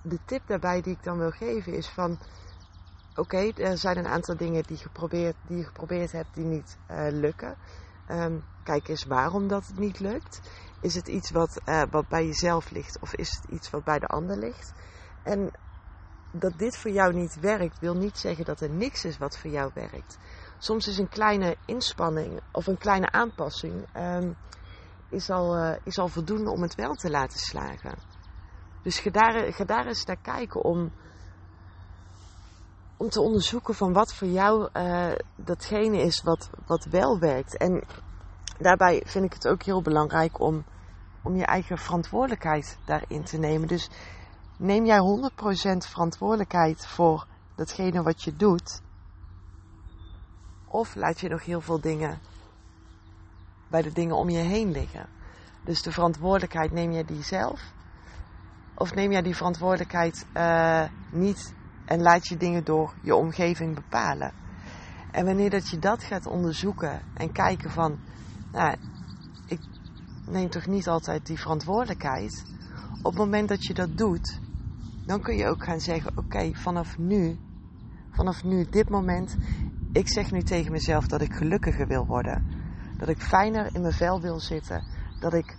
de 0.02 0.18
tip 0.24 0.46
daarbij 0.46 0.80
die 0.80 0.92
ik 0.92 1.02
dan 1.02 1.18
wil 1.18 1.30
geven 1.30 1.72
is 1.72 1.88
van 1.88 2.18
oké, 3.14 3.52
er 3.52 3.78
zijn 3.78 3.98
een 3.98 4.06
aantal 4.06 4.36
dingen 4.36 4.62
die, 4.62 4.76
geprobeerd, 4.76 5.36
die 5.46 5.56
je 5.56 5.64
geprobeerd 5.64 6.12
hebt 6.12 6.34
die 6.34 6.44
niet 6.44 6.78
lukken. 7.10 7.56
Um, 8.10 8.44
kijk 8.62 8.88
eens 8.88 9.04
waarom 9.04 9.48
dat 9.48 9.66
het 9.66 9.78
niet 9.78 10.00
lukt. 10.00 10.40
Is 10.80 10.94
het 10.94 11.08
iets 11.08 11.30
wat, 11.30 11.60
uh, 11.64 11.82
wat 11.90 12.08
bij 12.08 12.26
jezelf 12.26 12.70
ligt 12.70 12.98
of 13.00 13.14
is 13.14 13.40
het 13.40 13.50
iets 13.50 13.70
wat 13.70 13.84
bij 13.84 13.98
de 13.98 14.06
ander 14.06 14.36
ligt? 14.36 14.72
En 15.22 15.50
dat 16.30 16.58
dit 16.58 16.76
voor 16.76 16.90
jou 16.90 17.14
niet 17.14 17.40
werkt, 17.40 17.78
wil 17.78 17.94
niet 17.94 18.18
zeggen 18.18 18.44
dat 18.44 18.60
er 18.60 18.70
niks 18.70 19.04
is 19.04 19.18
wat 19.18 19.38
voor 19.38 19.50
jou 19.50 19.70
werkt. 19.74 20.18
Soms 20.58 20.86
is 20.86 20.98
een 20.98 21.08
kleine 21.08 21.56
inspanning 21.64 22.40
of 22.52 22.66
een 22.66 22.78
kleine 22.78 23.10
aanpassing 23.10 23.86
um, 23.96 24.36
is, 25.08 25.30
al, 25.30 25.58
uh, 25.58 25.76
is 25.84 25.98
al 25.98 26.08
voldoende 26.08 26.50
om 26.50 26.62
het 26.62 26.74
wel 26.74 26.94
te 26.94 27.10
laten 27.10 27.38
slagen. 27.38 27.94
Dus 28.82 28.98
ga 28.98 29.10
daar, 29.10 29.52
ga 29.52 29.64
daar 29.64 29.86
eens 29.86 30.04
naar 30.04 30.20
kijken 30.22 30.64
om, 30.64 30.92
om 32.96 33.08
te 33.08 33.20
onderzoeken 33.20 33.74
van 33.74 33.92
wat 33.92 34.14
voor 34.14 34.28
jou 34.28 34.68
uh, 34.72 35.12
datgene 35.36 35.98
is 36.00 36.22
wat, 36.22 36.50
wat 36.66 36.84
wel 36.84 37.18
werkt. 37.18 37.56
En 37.56 37.84
daarbij 38.58 39.02
vind 39.06 39.24
ik 39.24 39.32
het 39.32 39.48
ook 39.48 39.62
heel 39.62 39.82
belangrijk 39.82 40.40
om, 40.40 40.64
om 41.22 41.36
je 41.36 41.44
eigen 41.44 41.78
verantwoordelijkheid 41.78 42.78
daarin 42.84 43.24
te 43.24 43.38
nemen. 43.38 43.68
Dus 43.68 43.90
neem 44.58 44.84
jij 44.84 44.98
100% 44.98 45.76
verantwoordelijkheid 45.76 46.86
voor 46.86 47.26
datgene 47.54 48.02
wat 48.02 48.22
je 48.22 48.36
doet? 48.36 48.80
Of 50.68 50.94
laat 50.94 51.20
je 51.20 51.28
nog 51.28 51.44
heel 51.44 51.60
veel 51.60 51.80
dingen 51.80 52.18
bij 53.70 53.82
de 53.82 53.92
dingen 53.92 54.16
om 54.16 54.28
je 54.28 54.38
heen 54.38 54.70
liggen? 54.70 55.06
Dus 55.64 55.82
de 55.82 55.92
verantwoordelijkheid 55.92 56.72
neem 56.72 56.92
jij 56.92 57.04
die 57.04 57.22
zelf? 57.22 57.72
Of 58.74 58.94
neem 58.94 59.12
jij 59.12 59.22
die 59.22 59.36
verantwoordelijkheid 59.36 60.26
uh, 60.34 60.84
niet 61.10 61.54
en 61.84 62.02
laat 62.02 62.26
je 62.28 62.36
dingen 62.36 62.64
door 62.64 62.94
je 63.02 63.14
omgeving 63.14 63.74
bepalen? 63.74 64.32
En 65.10 65.24
wanneer 65.24 65.50
dat 65.50 65.68
je 65.68 65.78
dat 65.78 66.02
gaat 66.02 66.26
onderzoeken 66.26 67.02
en 67.14 67.32
kijken 67.32 67.70
van, 67.70 67.98
nou, 68.52 68.76
ik 69.46 69.60
neem 70.26 70.50
toch 70.50 70.66
niet 70.66 70.88
altijd 70.88 71.26
die 71.26 71.38
verantwoordelijkheid. 71.38 72.44
Op 73.02 73.12
het 73.12 73.18
moment 73.18 73.48
dat 73.48 73.64
je 73.64 73.74
dat 73.74 73.96
doet, 73.96 74.40
dan 75.06 75.20
kun 75.20 75.36
je 75.36 75.46
ook 75.46 75.64
gaan 75.64 75.80
zeggen: 75.80 76.12
Oké, 76.16 76.50
vanaf 76.54 76.98
nu, 76.98 77.38
vanaf 78.10 78.44
nu, 78.44 78.66
dit 78.70 78.88
moment, 78.88 79.36
ik 79.92 80.08
zeg 80.08 80.30
nu 80.30 80.42
tegen 80.42 80.72
mezelf 80.72 81.06
dat 81.06 81.20
ik 81.20 81.32
gelukkiger 81.32 81.86
wil 81.86 82.06
worden. 82.06 82.55
Dat 82.98 83.08
ik 83.08 83.20
fijner 83.20 83.74
in 83.74 83.80
mijn 83.80 83.92
vel 83.92 84.20
wil 84.20 84.40
zitten. 84.40 84.84
Dat 85.20 85.34
ik 85.34 85.56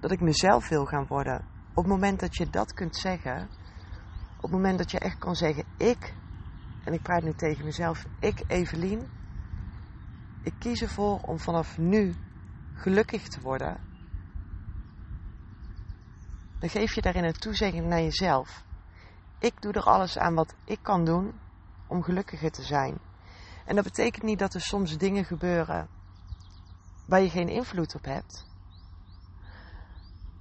dat 0.00 0.10
ik 0.10 0.20
mezelf 0.20 0.68
wil 0.68 0.84
gaan 0.84 1.06
worden. 1.06 1.44
Op 1.70 1.84
het 1.84 1.86
moment 1.86 2.20
dat 2.20 2.36
je 2.36 2.50
dat 2.50 2.72
kunt 2.72 2.96
zeggen, 2.96 3.48
op 4.36 4.42
het 4.42 4.50
moment 4.50 4.78
dat 4.78 4.90
je 4.90 4.98
echt 4.98 5.18
kan 5.18 5.34
zeggen, 5.34 5.64
ik, 5.76 6.14
en 6.84 6.92
ik 6.92 7.02
praat 7.02 7.22
nu 7.22 7.32
tegen 7.32 7.64
mezelf, 7.64 8.06
ik 8.20 8.44
Evelien, 8.46 9.08
ik 10.42 10.52
kies 10.58 10.82
ervoor 10.82 11.18
om 11.20 11.38
vanaf 11.38 11.78
nu 11.78 12.14
gelukkig 12.74 13.28
te 13.28 13.40
worden. 13.40 13.80
Dan 16.58 16.68
geef 16.68 16.94
je 16.94 17.02
daarin 17.02 17.24
een 17.24 17.32
toezegging 17.32 17.86
naar 17.86 18.02
jezelf. 18.02 18.64
Ik 19.38 19.62
doe 19.62 19.72
er 19.72 19.82
alles 19.82 20.18
aan 20.18 20.34
wat 20.34 20.54
ik 20.64 20.78
kan 20.82 21.04
doen 21.04 21.34
om 21.86 22.02
gelukkiger 22.02 22.50
te 22.50 22.62
zijn. 22.62 22.98
En 23.64 23.74
dat 23.74 23.84
betekent 23.84 24.22
niet 24.22 24.38
dat 24.38 24.54
er 24.54 24.60
soms 24.60 24.98
dingen 24.98 25.24
gebeuren 25.24 25.88
waar 27.06 27.20
je 27.22 27.30
geen 27.30 27.48
invloed 27.48 27.94
op 27.94 28.04
hebt. 28.04 28.46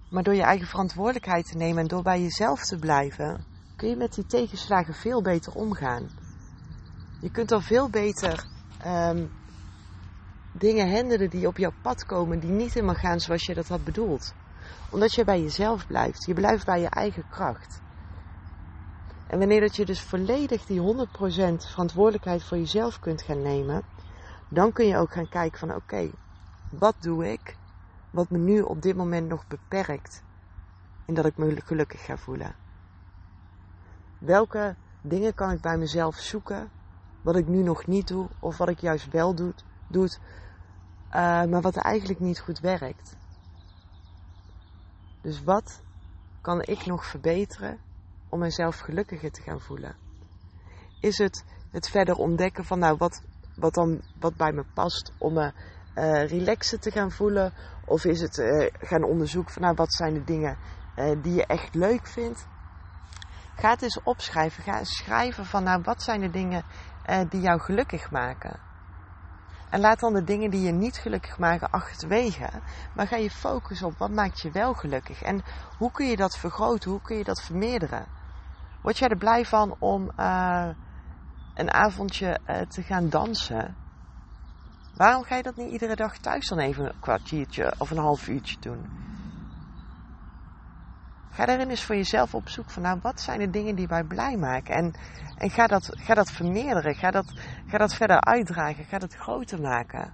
Maar 0.10 0.24
door 0.24 0.36
je 0.36 0.44
eigen 0.44 0.68
verantwoordelijkheid 0.68 1.46
te 1.46 1.58
nemen 1.58 1.82
en 1.82 1.88
door 1.88 2.04
bij 2.04 2.22
jezelf 2.22 2.64
te 2.64 2.80
blijven, 2.80 3.46
kun 3.76 3.90
je 3.90 3.96
met 3.96 4.14
die 4.14 4.26
tegenslagen 4.26 4.94
veel 4.94 5.22
beter 5.22 5.54
omgaan. 5.54 6.10
Je 7.22 7.32
kunt 7.32 7.50
dan 7.50 7.62
veel 7.62 7.90
beter 7.90 8.46
um, 8.86 9.32
dingen 10.52 10.92
handelen 10.92 11.30
die 11.30 11.48
op 11.48 11.58
jouw 11.58 11.74
pad 11.82 12.06
komen, 12.06 12.40
die 12.40 12.52
niet 12.52 12.74
helemaal 12.74 12.96
gaan 12.96 13.20
zoals 13.20 13.46
je 13.46 13.54
dat 13.54 13.68
had 13.68 13.84
bedoeld. 13.84 14.34
Omdat 14.92 15.14
je 15.14 15.24
bij 15.24 15.42
jezelf 15.42 15.88
blijft. 15.88 16.26
Je 16.26 16.34
blijft 16.34 16.66
bij 16.66 16.82
je 16.82 16.90
eigen 16.90 17.30
kracht. 17.30 17.82
En 19.28 19.40
wanneer 19.40 19.62
dat 19.62 19.76
je 19.76 19.86
dus 19.86 20.02
volledig 20.02 20.66
die 20.66 20.80
100% 20.80 20.84
verantwoordelijkheid 21.58 22.44
voor 22.44 22.58
jezelf 22.58 23.00
kunt 23.00 23.22
gaan 23.22 23.42
nemen, 23.42 23.84
dan 24.50 24.72
kun 24.72 24.88
je 24.88 24.98
ook 24.98 25.12
gaan 25.12 25.30
kijken 25.30 25.60
van 25.60 25.76
oké, 25.76 26.12
wat 26.80 26.96
doe 27.00 27.32
ik 27.32 27.58
wat 28.10 28.30
me 28.30 28.38
nu 28.38 28.62
op 28.62 28.82
dit 28.82 28.96
moment 28.96 29.28
nog 29.28 29.48
beperkt 29.48 30.24
en 31.06 31.14
dat 31.14 31.26
ik 31.26 31.38
me 31.38 31.62
gelukkig 31.62 32.06
ga 32.06 32.18
voelen? 32.18 32.56
Welke 34.18 34.76
dingen 35.02 35.34
kan 35.34 35.52
ik 35.52 35.62
bij 35.62 35.78
mezelf 35.78 36.16
zoeken 36.16 36.70
wat 37.22 37.36
ik 37.36 37.48
nu 37.48 37.64
nog 37.64 37.86
niet 37.86 38.08
doe 38.08 38.28
of 38.40 38.58
wat 38.58 38.70
ik 38.70 38.80
juist 38.80 39.10
wel 39.10 39.36
doe, 39.36 39.54
doet, 39.88 40.20
uh, 41.08 41.44
maar 41.44 41.62
wat 41.62 41.76
eigenlijk 41.76 42.20
niet 42.20 42.40
goed 42.40 42.60
werkt? 42.60 43.16
Dus 45.22 45.44
wat 45.44 45.82
kan 46.42 46.62
ik 46.62 46.86
nog 46.86 47.06
verbeteren 47.06 47.80
om 48.30 48.40
mezelf 48.40 48.80
gelukkiger 48.80 49.32
te 49.32 49.42
gaan 49.42 49.62
voelen? 49.62 49.96
Is 51.00 51.18
het 51.18 51.46
het 51.72 51.90
verder 51.90 52.16
ontdekken 52.16 52.66
van 52.66 52.80
nou 52.80 52.98
wat, 52.98 53.24
wat 53.56 53.74
dan 53.74 54.02
wat 54.20 54.36
bij 54.36 54.52
me 54.52 54.66
past 54.74 55.14
om 55.18 55.34
me 55.34 55.54
uh, 55.96 56.28
relaxen 56.28 56.80
te 56.80 56.92
gaan 56.92 57.12
voelen? 57.12 57.54
Of 57.86 58.06
is 58.06 58.22
het 58.22 58.38
uh, 58.38 58.70
gaan 58.80 59.04
onderzoeken 59.04 59.54
van 59.54 59.62
nou 59.62 59.76
wat 59.76 59.94
zijn 59.94 60.14
de 60.14 60.24
dingen 60.24 60.58
uh, 60.96 61.12
die 61.22 61.34
je 61.34 61.46
echt 61.46 61.76
leuk 61.76 62.08
vindt? 62.08 62.48
Ga 63.56 63.70
het 63.70 63.82
eens 63.82 64.04
opschrijven. 64.04 64.64
Ga 64.64 64.84
schrijven 64.84 65.46
van 65.46 65.64
nou 65.64 65.82
wat 65.84 66.02
zijn 66.02 66.22
de 66.22 66.30
dingen 66.30 66.64
die 67.30 67.42
jou 67.42 67.60
gelukkig 67.60 68.12
maken. 68.12 68.60
En 69.70 69.80
laat 69.80 70.00
dan 70.00 70.14
de 70.14 70.24
dingen 70.24 70.50
die 70.50 70.62
je 70.62 70.72
niet 70.72 70.98
gelukkig 70.98 71.38
maken 71.38 71.70
achterwege. 71.72 72.50
Maar 72.94 73.08
ga 73.08 73.16
je 73.16 73.30
focussen 73.30 73.88
op 73.88 73.98
wat 73.98 74.10
maakt 74.10 74.42
je 74.42 74.52
wel 74.52 74.74
gelukkig. 74.74 75.22
En 75.22 75.44
hoe 75.78 75.92
kun 75.92 76.08
je 76.08 76.16
dat 76.16 76.38
vergroten? 76.38 76.92
Hoe 76.92 77.02
kun 77.02 77.18
je 77.18 77.24
dat 77.24 77.42
vermeerderen? 77.42 78.06
Word 78.82 78.98
jij 78.98 79.08
er 79.08 79.18
blij 79.18 79.46
van 79.46 79.76
om 79.80 80.12
een 81.56 81.74
avondje 81.74 82.40
te 82.68 82.82
gaan 82.82 83.10
dansen? 83.10 83.85
Waarom 84.96 85.24
ga 85.24 85.36
je 85.36 85.44
dat 85.44 85.56
niet 85.56 85.72
iedere 85.72 85.96
dag 85.96 86.18
thuis 86.18 86.48
dan 86.48 86.60
even 86.60 86.86
een 86.86 87.00
kwartiertje 87.00 87.74
of 87.78 87.92
een 87.92 87.98
half 87.98 88.28
uurtje 88.28 88.58
doen? 88.60 88.86
Ga 91.32 91.46
daarin 91.46 91.70
eens 91.70 91.84
voor 91.84 91.96
jezelf 91.96 92.34
op 92.34 92.50
zoek 92.50 92.70
van, 92.70 92.82
nou, 92.82 93.00
wat 93.02 93.22
zijn 93.22 93.40
de 93.40 93.50
dingen 93.50 93.76
die 93.76 93.88
mij 93.88 94.04
blij 94.04 94.38
maken? 94.38 94.76
En, 94.76 94.94
en 95.38 95.50
ga, 95.50 95.68
dat, 95.68 95.90
ga 95.92 96.14
dat 96.14 96.32
vermeerderen, 96.32 96.96
ga 96.96 97.12
dat, 97.12 97.34
ga 97.66 97.78
dat 97.78 97.96
verder 97.96 98.22
uitdragen, 98.22 98.86
ga 98.86 98.98
dat 98.98 99.14
groter 99.14 99.62
maken. 99.62 100.14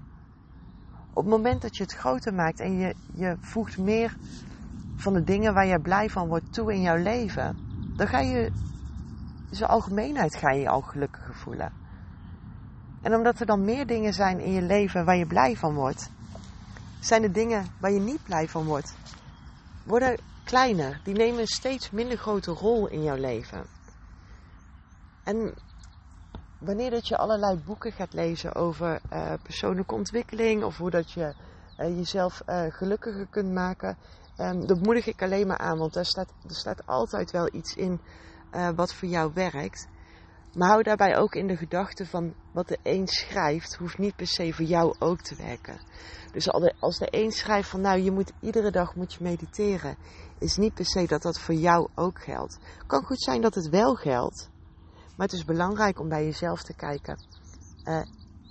Op 1.09 1.23
het 1.23 1.31
moment 1.31 1.61
dat 1.61 1.77
je 1.77 1.83
het 1.83 1.93
groter 1.93 2.33
maakt 2.33 2.59
en 2.59 2.77
je, 2.77 2.95
je 3.13 3.37
voegt 3.39 3.77
meer 3.77 4.17
van 4.95 5.13
de 5.13 5.23
dingen 5.23 5.53
waar 5.53 5.65
je 5.65 5.81
blij 5.81 6.09
van 6.09 6.27
wordt 6.27 6.53
toe 6.53 6.73
in 6.73 6.81
jouw 6.81 6.97
leven, 6.97 7.55
dan 7.95 8.07
ga 8.07 8.19
je, 8.19 8.51
zijn 9.49 9.69
algemeenheid 9.69 10.35
ga 10.35 10.51
je 10.51 10.61
je 10.61 10.69
al 10.69 10.81
gelukkiger 10.81 11.35
voelen. 11.35 11.80
En 13.01 13.15
omdat 13.15 13.39
er 13.39 13.45
dan 13.45 13.65
meer 13.65 13.87
dingen 13.87 14.13
zijn 14.13 14.39
in 14.39 14.51
je 14.51 14.61
leven 14.61 15.05
waar 15.05 15.17
je 15.17 15.25
blij 15.25 15.55
van 15.55 15.73
wordt, 15.73 16.09
zijn 16.99 17.21
de 17.21 17.31
dingen 17.31 17.69
waar 17.79 17.91
je 17.91 17.99
niet 17.99 18.23
blij 18.23 18.47
van 18.47 18.65
wordt, 18.65 18.97
worden 19.83 20.19
kleiner. 20.43 20.99
Die 21.03 21.15
nemen 21.15 21.39
een 21.39 21.47
steeds 21.47 21.91
minder 21.91 22.17
grote 22.17 22.51
rol 22.51 22.87
in 22.87 23.03
jouw 23.03 23.15
leven. 23.15 23.65
En 25.23 25.53
wanneer 26.59 26.89
dat 26.89 27.07
je 27.07 27.17
allerlei 27.17 27.57
boeken 27.57 27.91
gaat 27.91 28.13
lezen 28.13 28.55
over 28.55 29.01
uh, 29.13 29.33
persoonlijke 29.43 29.93
ontwikkeling 29.93 30.63
of 30.63 30.77
hoe 30.77 30.89
dat 30.89 31.11
je 31.11 31.33
uh, 31.79 31.97
jezelf 31.97 32.41
uh, 32.49 32.63
gelukkiger 32.69 33.27
kunt 33.29 33.51
maken, 33.53 33.97
um, 34.37 34.67
dat 34.67 34.79
moedig 34.79 35.07
ik 35.07 35.21
alleen 35.21 35.47
maar 35.47 35.57
aan, 35.57 35.77
want 35.77 35.93
daar 35.93 36.05
staat, 36.05 36.33
er 36.47 36.55
staat 36.55 36.85
altijd 36.85 37.31
wel 37.31 37.49
iets 37.53 37.75
in 37.75 37.99
wat 38.75 38.93
voor 38.93 39.07
jou 39.07 39.31
werkt. 39.33 39.87
Maar 40.53 40.69
hou 40.69 40.83
daarbij 40.83 41.17
ook 41.17 41.35
in 41.35 41.47
de 41.47 41.57
gedachte 41.57 42.05
van 42.05 42.33
wat 42.51 42.67
de 42.67 42.77
een 42.83 43.07
schrijft, 43.07 43.75
hoeft 43.75 43.97
niet 43.97 44.15
per 44.15 44.27
se 44.27 44.53
voor 44.53 44.65
jou 44.65 44.95
ook 44.99 45.21
te 45.21 45.35
werken. 45.35 45.79
Dus 46.31 46.51
als 46.79 46.97
de 46.97 47.07
een 47.09 47.31
schrijft 47.31 47.69
van 47.69 47.81
nou, 47.81 47.99
je 47.99 48.11
moet 48.11 48.33
iedere 48.39 48.71
dag 48.71 48.95
moet 48.95 49.13
je 49.13 49.23
mediteren, 49.23 49.97
is 50.39 50.57
niet 50.57 50.73
per 50.73 50.85
se 50.85 51.07
dat 51.07 51.21
dat 51.21 51.39
voor 51.39 51.55
jou 51.55 51.89
ook 51.95 52.21
geldt. 52.21 52.57
Het 52.77 52.87
kan 52.87 53.03
goed 53.03 53.21
zijn 53.21 53.41
dat 53.41 53.55
het 53.55 53.69
wel 53.69 53.95
geldt, 53.95 54.49
maar 55.17 55.27
het 55.27 55.35
is 55.35 55.45
belangrijk 55.45 55.99
om 55.99 56.09
bij 56.09 56.25
jezelf 56.25 56.63
te 56.63 56.75
kijken. 56.75 57.23
Uh, 57.83 58.01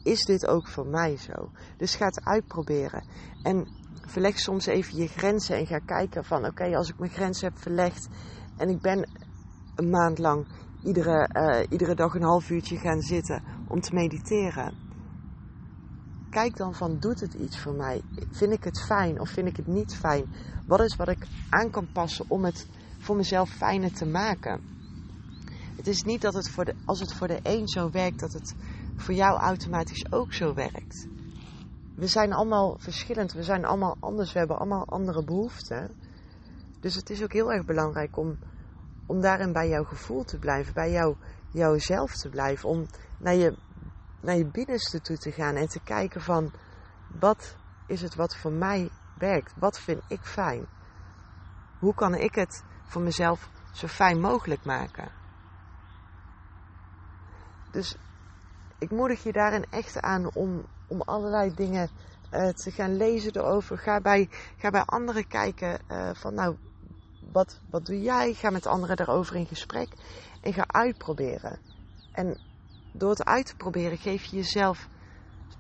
is 0.03 0.25
dit 0.25 0.47
ook 0.47 0.69
voor 0.69 0.87
mij 0.87 1.17
zo? 1.17 1.51
Dus 1.77 1.95
ga 1.95 2.05
het 2.05 2.25
uitproberen. 2.25 3.05
En 3.43 3.69
verleg 4.07 4.39
soms 4.39 4.67
even 4.67 4.97
je 4.97 5.09
grenzen 5.09 5.57
en 5.57 5.67
ga 5.67 5.79
kijken 5.79 6.25
van 6.25 6.47
oké, 6.47 6.77
als 6.77 6.89
ik 6.89 6.99
mijn 6.99 7.11
grenzen 7.11 7.49
heb 7.49 7.59
verlegd 7.59 8.09
en 8.57 8.69
ik 8.69 8.81
ben 8.81 9.11
een 9.75 9.91
maand 9.91 10.19
lang 10.19 10.47
iedere, 10.83 11.29
uh, 11.33 11.67
iedere 11.69 11.95
dag 11.95 12.15
een 12.15 12.23
half 12.23 12.51
uurtje 12.51 12.77
gaan 12.77 13.01
zitten 13.01 13.43
om 13.69 13.81
te 13.81 13.95
mediteren. 13.95 14.75
Kijk 16.31 16.57
dan 16.57 16.75
van, 16.75 16.99
doet 16.99 17.21
het 17.21 17.35
iets 17.35 17.59
voor 17.59 17.73
mij? 17.73 18.03
Vind 18.31 18.53
ik 18.53 18.65
het 18.65 18.81
fijn 18.81 19.21
of 19.21 19.31
vind 19.31 19.47
ik 19.47 19.57
het 19.57 19.67
niet 19.67 19.95
fijn? 19.95 20.27
Wat 20.67 20.81
is 20.81 20.97
wat 20.97 21.09
ik 21.09 21.27
aan 21.51 21.71
kan 21.71 21.89
passen 21.93 22.25
om 22.29 22.45
het 22.45 22.67
voor 22.99 23.17
mezelf 23.17 23.51
fijner 23.51 23.93
te 23.93 24.07
maken? 24.07 24.61
Het 25.77 25.87
is 25.87 26.03
niet 26.03 26.21
dat 26.21 26.35
het 26.35 26.51
voor 26.51 26.65
de, 26.65 26.75
als 26.85 27.01
het 27.01 27.15
voor 27.15 27.29
de 27.29 27.41
een 27.43 27.69
zo 27.69 27.91
werkt, 27.91 28.21
dat 28.21 28.33
het 28.33 28.55
voor 28.97 29.15
jou 29.15 29.39
automatisch 29.39 30.13
ook 30.13 30.33
zo 30.33 30.55
werkt. 30.55 31.09
We 31.95 32.07
zijn 32.07 32.33
allemaal 32.33 32.77
verschillend, 32.79 33.33
we 33.33 33.43
zijn 33.43 33.65
allemaal 33.65 33.97
anders, 34.01 34.33
we 34.33 34.39
hebben 34.39 34.59
allemaal 34.59 34.87
andere 34.87 35.25
behoeften. 35.25 35.91
Dus 36.81 36.95
het 36.95 37.11
is 37.11 37.23
ook 37.23 37.33
heel 37.33 37.53
erg 37.53 37.65
belangrijk 37.65 38.17
om 38.17 38.39
om 39.11 39.21
daarin 39.21 39.53
bij 39.53 39.69
jouw 39.69 39.85
gevoel 39.85 40.25
te 40.25 40.39
blijven, 40.39 40.75
bij 40.75 40.91
jou, 40.91 41.17
jouzelf 41.51 42.13
te 42.13 42.29
blijven, 42.29 42.69
om 42.69 42.87
naar 43.19 43.35
je, 43.35 43.57
naar 44.21 44.37
je 44.37 44.47
binnenste 44.47 45.01
toe 45.01 45.17
te 45.17 45.33
gaan 45.33 45.55
en 45.55 45.67
te 45.67 45.81
kijken 45.81 46.21
van 46.21 46.53
wat 47.21 47.57
is 47.87 48.03
het 48.03 48.15
wat 48.15 48.37
voor 48.37 48.53
mij 48.53 48.91
werkt, 49.19 49.53
wat 49.59 49.81
vind 49.81 50.03
ik 50.09 50.21
fijn, 50.23 50.67
hoe 51.79 51.95
kan 51.95 52.15
ik 52.15 52.35
het 52.35 52.65
voor 52.87 53.03
mezelf 53.03 53.49
zo 53.73 53.87
fijn 53.87 54.21
mogelijk 54.21 54.65
maken. 54.65 55.13
Dus 57.71 57.97
ik 58.79 58.91
moedig 58.91 59.23
je 59.23 59.33
daarin 59.33 59.65
echt 59.71 60.01
aan 60.01 60.35
om, 60.35 60.67
om 60.89 61.01
allerlei 61.01 61.55
dingen 61.55 61.91
uh, 62.33 62.49
te 62.49 62.71
gaan 62.71 62.97
lezen 62.97 63.37
erover. 63.37 63.79
Ga 63.79 64.01
bij, 64.01 64.29
ga 64.57 64.71
bij 64.71 64.85
anderen 64.85 65.27
kijken 65.27 65.81
uh, 65.89 66.11
van 66.15 66.35
nou, 66.35 66.57
wat, 67.33 67.61
wat 67.71 67.87
doe 67.87 68.01
jij? 68.01 68.33
Ga 68.33 68.51
met 68.51 68.67
anderen 68.67 68.97
daarover 68.97 69.37
in 69.37 69.47
gesprek 69.47 69.89
en 70.41 70.53
ga 70.53 70.65
uitproberen. 70.67 71.59
En 72.13 72.37
door 72.93 73.11
het 73.11 73.25
uit 73.25 73.47
te 73.47 73.57
proberen 73.57 73.99
geef 73.99 74.25
je 74.25 74.37
jezelf 74.37 74.89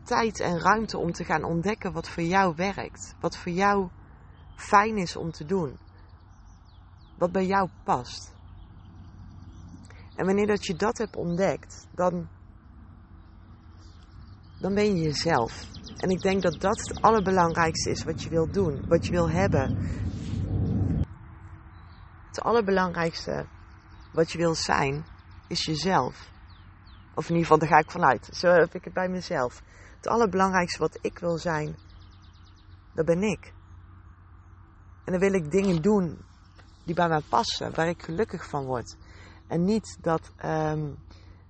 tijd 0.04 0.40
en 0.40 0.58
ruimte 0.58 0.98
om 0.98 1.12
te 1.12 1.24
gaan 1.24 1.44
ontdekken 1.44 1.92
wat 1.92 2.08
voor 2.08 2.22
jou 2.22 2.54
werkt. 2.56 3.14
Wat 3.20 3.36
voor 3.36 3.52
jou 3.52 3.88
fijn 4.56 4.96
is 4.96 5.16
om 5.16 5.30
te 5.30 5.44
doen. 5.44 5.78
Wat 7.18 7.32
bij 7.32 7.46
jou 7.46 7.68
past. 7.84 8.34
En 10.14 10.26
wanneer 10.26 10.46
dat 10.46 10.66
je 10.66 10.74
dat 10.74 10.98
hebt 10.98 11.16
ontdekt, 11.16 11.88
dan, 11.94 12.28
dan 14.58 14.74
ben 14.74 14.96
je 14.96 15.02
jezelf. 15.02 15.68
En 15.96 16.10
ik 16.10 16.20
denk 16.20 16.42
dat 16.42 16.60
dat 16.60 16.78
het 16.78 17.02
allerbelangrijkste 17.02 17.90
is 17.90 18.04
wat 18.04 18.22
je 18.22 18.28
wil 18.28 18.50
doen, 18.50 18.84
wat 18.88 19.06
je 19.06 19.12
wil 19.12 19.30
hebben. 19.30 19.78
Het 22.30 22.40
allerbelangrijkste 22.40 23.46
wat 24.12 24.30
je 24.32 24.38
wil 24.38 24.54
zijn, 24.54 25.04
is 25.48 25.64
jezelf. 25.64 26.30
Of 27.14 27.28
in 27.28 27.34
ieder 27.34 27.42
geval, 27.42 27.58
daar 27.58 27.68
ga 27.68 27.78
ik 27.78 27.90
vanuit. 27.90 28.28
Zo 28.32 28.48
heb 28.48 28.74
ik 28.74 28.84
het 28.84 28.92
bij 28.92 29.08
mezelf. 29.08 29.62
Het 29.96 30.06
allerbelangrijkste 30.06 30.78
wat 30.78 30.98
ik 31.00 31.18
wil 31.18 31.38
zijn, 31.38 31.76
dat 32.94 33.06
ben 33.06 33.22
ik. 33.22 33.52
En 35.04 35.12
dan 35.12 35.20
wil 35.20 35.32
ik 35.32 35.50
dingen 35.50 35.82
doen 35.82 36.18
die 36.84 36.94
bij 36.94 37.08
mij 37.08 37.22
passen, 37.28 37.74
waar 37.74 37.88
ik 37.88 38.02
gelukkig 38.02 38.48
van 38.48 38.64
word. 38.64 38.96
En 39.48 39.64
niet 39.64 39.98
dat 40.00 40.32
um, 40.44 40.98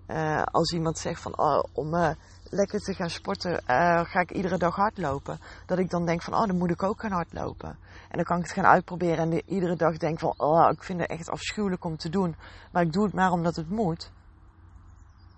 uh, 0.07 0.43
als 0.43 0.73
iemand 0.73 0.99
zegt 0.99 1.21
van 1.21 1.39
oh, 1.39 1.63
om 1.73 1.95
uh, 1.95 2.11
lekker 2.51 2.81
te 2.81 2.95
gaan 2.95 3.11
sporten, 3.11 3.53
uh, 3.53 3.59
ga 4.05 4.21
ik 4.21 4.31
iedere 4.31 4.59
dag 4.59 4.77
hardlopen. 4.77 5.39
Dat 5.67 5.79
ik 5.79 5.91
dan 5.91 6.07
denk 6.07 6.23
van 6.23 6.35
oh, 6.35 6.47
dan 6.47 6.57
moet 6.57 6.71
ik 6.71 6.83
ook 6.83 7.01
gaan 7.01 7.13
hardlopen. 7.13 7.69
En 8.09 8.17
dan 8.17 8.25
kan 8.25 8.37
ik 8.37 8.43
het 8.43 8.53
gaan 8.53 8.67
uitproberen 8.67 9.19
en 9.19 9.31
de, 9.31 9.43
iedere 9.47 9.77
dag 9.77 9.97
denk 9.97 10.19
van 10.19 10.35
oh, 10.37 10.71
ik 10.71 10.83
vind 10.83 11.01
het 11.01 11.11
echt 11.11 11.31
afschuwelijk 11.31 11.85
om 11.85 11.97
te 11.97 12.09
doen. 12.09 12.37
Maar 12.73 12.83
ik 12.83 12.93
doe 12.93 13.05
het 13.05 13.15
maar 13.15 13.31
omdat 13.31 13.57
het 13.57 13.71
moet. 13.71 14.13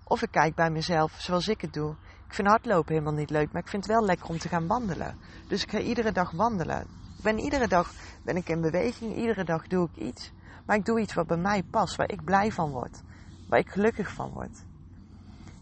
Of 0.03 0.21
ik 0.21 0.31
kijk 0.31 0.55
bij 0.55 0.69
mezelf 0.69 1.11
zoals 1.17 1.47
ik 1.47 1.61
het 1.61 1.73
doe. 1.73 1.95
Ik 2.27 2.33
vind 2.33 2.47
hardlopen 2.47 2.93
helemaal 2.93 3.19
niet 3.19 3.29
leuk, 3.29 3.51
maar 3.51 3.61
ik 3.61 3.67
vind 3.67 3.83
het 3.85 3.93
wel 3.93 4.05
lekker 4.05 4.27
om 4.27 4.37
te 4.37 4.47
gaan 4.47 4.67
wandelen. 4.67 5.17
Dus 5.47 5.63
ik 5.63 5.69
ga 5.69 5.79
iedere 5.79 6.11
dag 6.11 6.31
wandelen. 6.31 6.81
Ik 7.17 7.23
ben 7.23 7.39
iedere 7.39 7.67
dag 7.67 7.91
ben 8.23 8.35
ik 8.35 8.49
in 8.49 8.61
beweging, 8.61 9.15
iedere 9.15 9.43
dag 9.43 9.67
doe 9.67 9.89
ik 9.93 10.03
iets. 10.03 10.31
Maar 10.65 10.75
ik 10.75 10.85
doe 10.85 10.99
iets 10.99 11.13
wat 11.13 11.27
bij 11.27 11.37
mij 11.37 11.63
past, 11.63 11.95
waar 11.95 12.11
ik 12.11 12.23
blij 12.23 12.51
van 12.51 12.71
word. 12.71 13.01
Waar 13.47 13.59
ik 13.59 13.69
gelukkig 13.69 14.11
van 14.11 14.31
word. 14.31 14.65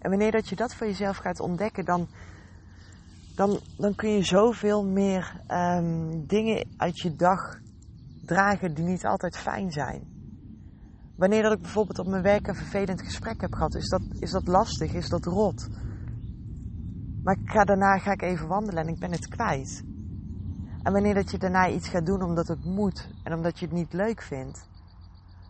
En 0.01 0.09
wanneer 0.09 0.31
dat 0.31 0.49
je 0.49 0.55
dat 0.55 0.75
voor 0.75 0.87
jezelf 0.87 1.17
gaat 1.17 1.39
ontdekken, 1.39 1.85
dan, 1.85 2.09
dan, 3.35 3.59
dan 3.77 3.95
kun 3.95 4.09
je 4.09 4.23
zoveel 4.23 4.85
meer 4.85 5.41
um, 5.47 6.25
dingen 6.27 6.67
uit 6.77 6.99
je 6.99 7.15
dag 7.15 7.59
dragen 8.25 8.73
die 8.73 8.85
niet 8.85 9.05
altijd 9.05 9.37
fijn 9.37 9.71
zijn. 9.71 10.19
Wanneer 11.15 11.41
dat 11.41 11.51
ik 11.51 11.61
bijvoorbeeld 11.61 11.99
op 11.99 12.07
mijn 12.07 12.23
werk 12.23 12.47
een 12.47 12.55
vervelend 12.55 13.01
gesprek 13.01 13.41
heb 13.41 13.53
gehad, 13.53 13.75
is 13.75 13.89
dat, 13.89 14.01
is 14.19 14.31
dat 14.31 14.47
lastig, 14.47 14.93
is 14.93 15.09
dat 15.09 15.25
rot. 15.25 15.67
Maar 17.23 17.37
ik 17.41 17.49
ga, 17.49 17.63
daarna 17.63 17.97
ga 17.97 18.11
ik 18.11 18.21
even 18.21 18.47
wandelen 18.47 18.83
en 18.83 18.93
ik 18.93 18.99
ben 18.99 19.11
het 19.11 19.27
kwijt. 19.27 19.83
En 20.83 20.93
wanneer 20.93 21.13
dat 21.13 21.31
je 21.31 21.37
daarna 21.37 21.69
iets 21.69 21.89
gaat 21.89 22.05
doen 22.05 22.21
omdat 22.21 22.47
het 22.47 22.65
moet 22.65 23.09
en 23.23 23.33
omdat 23.33 23.59
je 23.59 23.65
het 23.65 23.75
niet 23.75 23.93
leuk 23.93 24.21
vindt, 24.21 24.69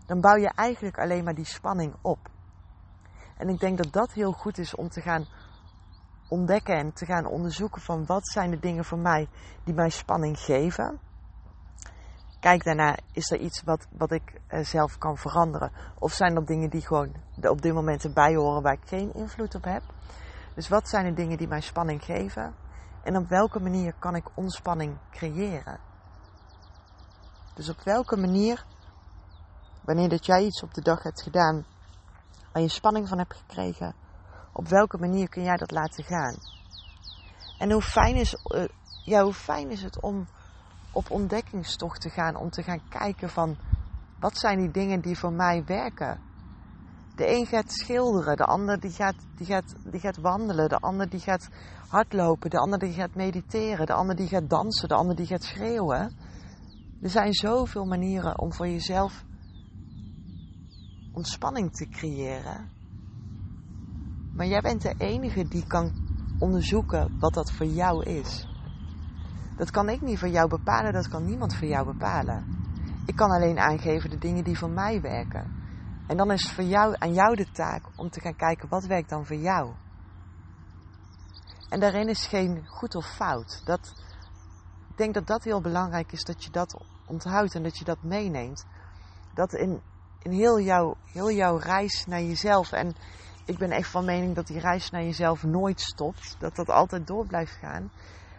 dan 0.05 0.21
bouw 0.21 0.35
je 0.35 0.51
eigenlijk 0.55 0.97
alleen 0.97 1.23
maar 1.23 1.35
die 1.35 1.45
spanning 1.45 1.95
op. 2.01 2.29
En 3.41 3.49
ik 3.49 3.59
denk 3.59 3.77
dat 3.77 3.93
dat 3.93 4.11
heel 4.11 4.31
goed 4.31 4.57
is 4.57 4.75
om 4.75 4.89
te 4.89 5.01
gaan 5.01 5.25
ontdekken 6.27 6.75
en 6.75 6.93
te 6.93 7.05
gaan 7.05 7.25
onderzoeken 7.25 7.81
van 7.81 8.05
wat 8.05 8.27
zijn 8.27 8.49
de 8.51 8.59
dingen 8.59 8.85
voor 8.85 8.97
mij 8.97 9.27
die 9.63 9.73
mij 9.73 9.89
spanning 9.89 10.39
geven. 10.39 10.99
Kijk 12.39 12.63
daarna, 12.63 12.97
is 13.11 13.31
er 13.31 13.39
iets 13.39 13.63
wat, 13.63 13.87
wat 13.97 14.11
ik 14.11 14.41
uh, 14.49 14.63
zelf 14.63 14.97
kan 14.97 15.17
veranderen? 15.17 15.71
Of 15.99 16.11
zijn 16.11 16.35
er 16.35 16.45
dingen 16.45 16.69
die 16.69 16.81
gewoon 16.81 17.15
op 17.41 17.61
dit 17.61 17.73
moment 17.73 18.03
erbij 18.03 18.35
horen 18.35 18.61
waar 18.61 18.73
ik 18.73 18.87
geen 18.87 19.13
invloed 19.13 19.55
op 19.55 19.63
heb? 19.63 19.83
Dus 20.55 20.69
wat 20.69 20.89
zijn 20.89 21.05
de 21.05 21.13
dingen 21.13 21.37
die 21.37 21.47
mij 21.47 21.61
spanning 21.61 22.03
geven? 22.03 22.55
En 23.03 23.17
op 23.17 23.27
welke 23.27 23.59
manier 23.59 23.93
kan 23.99 24.15
ik 24.15 24.29
ontspanning 24.33 24.97
creëren? 25.11 25.79
Dus 27.53 27.69
op 27.69 27.81
welke 27.83 28.17
manier, 28.17 28.65
wanneer 29.83 30.09
dat 30.09 30.25
jij 30.25 30.43
iets 30.43 30.63
op 30.63 30.73
de 30.73 30.81
dag 30.81 31.03
hebt 31.03 31.21
gedaan 31.21 31.65
waar 32.51 32.61
je 32.61 32.69
spanning 32.69 33.07
van 33.07 33.17
hebt 33.17 33.35
gekregen, 33.35 33.95
op 34.53 34.67
welke 34.67 34.97
manier 34.97 35.29
kun 35.29 35.43
jij 35.43 35.57
dat 35.57 35.71
laten 35.71 36.03
gaan? 36.03 36.35
En 37.57 37.71
hoe 37.71 37.81
fijn 37.81 38.15
is, 38.15 38.35
uh, 38.55 38.63
ja, 39.05 39.23
hoe 39.23 39.33
fijn 39.33 39.69
is 39.69 39.83
het 39.83 40.01
om 40.01 40.25
op 40.93 41.11
ontdekkingstocht 41.11 42.01
te 42.01 42.09
gaan, 42.09 42.35
om 42.35 42.49
te 42.49 42.63
gaan 42.63 42.81
kijken 42.89 43.29
van 43.29 43.57
wat 44.19 44.37
zijn 44.37 44.57
die 44.57 44.71
dingen 44.71 45.01
die 45.01 45.17
voor 45.17 45.33
mij 45.33 45.63
werken? 45.65 46.19
De 47.15 47.29
een 47.29 47.45
gaat 47.45 47.71
schilderen, 47.71 48.37
de 48.37 48.45
ander 48.45 48.79
die 48.79 48.91
gaat, 48.91 49.15
die 49.35 49.45
gaat, 49.45 49.75
die 49.83 49.99
gaat 49.99 50.17
wandelen, 50.17 50.69
de 50.69 50.77
ander 50.77 51.09
die 51.09 51.19
gaat 51.19 51.49
hardlopen, 51.87 52.49
de 52.49 52.57
ander 52.57 52.79
die 52.79 52.93
gaat 52.93 53.15
mediteren, 53.15 53.85
de 53.85 53.93
ander 53.93 54.15
die 54.15 54.27
gaat 54.27 54.49
dansen, 54.49 54.87
de 54.87 54.95
ander 54.95 55.15
die 55.15 55.25
gaat 55.25 55.43
schreeuwen. 55.43 56.15
Er 57.01 57.09
zijn 57.09 57.33
zoveel 57.33 57.85
manieren 57.85 58.39
om 58.39 58.53
voor 58.53 58.67
jezelf 58.67 59.25
ontspanning 61.11 61.71
te 61.71 61.89
creëren. 61.89 62.69
Maar 64.33 64.47
jij 64.47 64.61
bent 64.61 64.81
de 64.81 64.95
enige 64.97 65.47
die 65.47 65.67
kan 65.67 65.91
onderzoeken 66.39 67.19
wat 67.19 67.33
dat 67.33 67.51
voor 67.51 67.65
jou 67.65 68.03
is. 68.03 68.47
Dat 69.57 69.71
kan 69.71 69.89
ik 69.89 70.01
niet 70.01 70.19
voor 70.19 70.29
jou 70.29 70.49
bepalen, 70.49 70.93
dat 70.93 71.07
kan 71.07 71.25
niemand 71.25 71.55
voor 71.55 71.67
jou 71.67 71.85
bepalen. 71.85 72.45
Ik 73.05 73.15
kan 73.15 73.31
alleen 73.31 73.59
aangeven 73.59 74.09
de 74.09 74.17
dingen 74.17 74.43
die 74.43 74.57
voor 74.57 74.69
mij 74.69 75.01
werken. 75.01 75.59
En 76.07 76.17
dan 76.17 76.31
is 76.31 76.43
het 76.43 76.51
voor 76.51 76.63
jou, 76.63 76.95
aan 76.97 77.13
jou 77.13 77.35
de 77.35 77.51
taak 77.51 77.83
om 77.95 78.09
te 78.09 78.19
gaan 78.19 78.35
kijken 78.35 78.69
wat 78.69 78.85
werkt 78.85 79.09
dan 79.09 79.25
voor 79.25 79.35
jou. 79.35 79.73
En 81.69 81.79
daarin 81.79 82.07
is 82.07 82.25
geen 82.25 82.67
goed 82.67 82.95
of 82.95 83.05
fout. 83.05 83.61
Dat, 83.65 83.93
ik 84.89 84.97
denk 84.97 85.13
dat 85.13 85.27
dat 85.27 85.43
heel 85.43 85.61
belangrijk 85.61 86.11
is 86.11 86.23
dat 86.23 86.43
je 86.43 86.49
dat 86.49 86.83
onthoudt 87.05 87.55
en 87.55 87.63
dat 87.63 87.77
je 87.77 87.83
dat 87.83 88.03
meeneemt. 88.03 88.65
Dat 89.33 89.53
in, 89.53 89.81
in 90.21 90.31
heel, 90.31 90.59
jouw, 90.59 90.95
heel 91.11 91.31
jouw 91.31 91.57
reis 91.57 92.05
naar 92.05 92.21
jezelf. 92.21 92.71
En 92.71 92.95
ik 93.45 93.57
ben 93.57 93.71
echt 93.71 93.89
van 93.89 94.05
mening 94.05 94.35
dat 94.35 94.47
die 94.47 94.59
reis 94.59 94.89
naar 94.89 95.03
jezelf 95.03 95.43
nooit 95.43 95.81
stopt. 95.81 96.35
Dat 96.39 96.55
dat 96.55 96.69
altijd 96.69 97.07
door 97.07 97.27
blijft 97.27 97.51
gaan. 97.51 97.91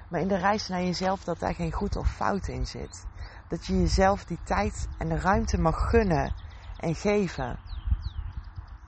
Maar 0.09 0.21
in 0.21 0.29
de 0.29 0.37
reis 0.37 0.69
naar 0.69 0.83
jezelf 0.83 1.25
dat 1.25 1.39
daar 1.39 1.55
geen 1.55 1.73
goed 1.73 1.97
of 1.97 2.15
fout 2.15 2.49
in 2.49 2.67
zit. 2.67 3.07
Dat 3.49 3.67
je 3.67 3.79
jezelf 3.79 4.25
die 4.25 4.39
tijd 4.45 4.89
en 4.99 5.09
de 5.09 5.19
ruimte 5.19 5.59
mag 5.59 5.91
gunnen 5.91 6.35
en 6.77 6.95
geven. 6.95 7.59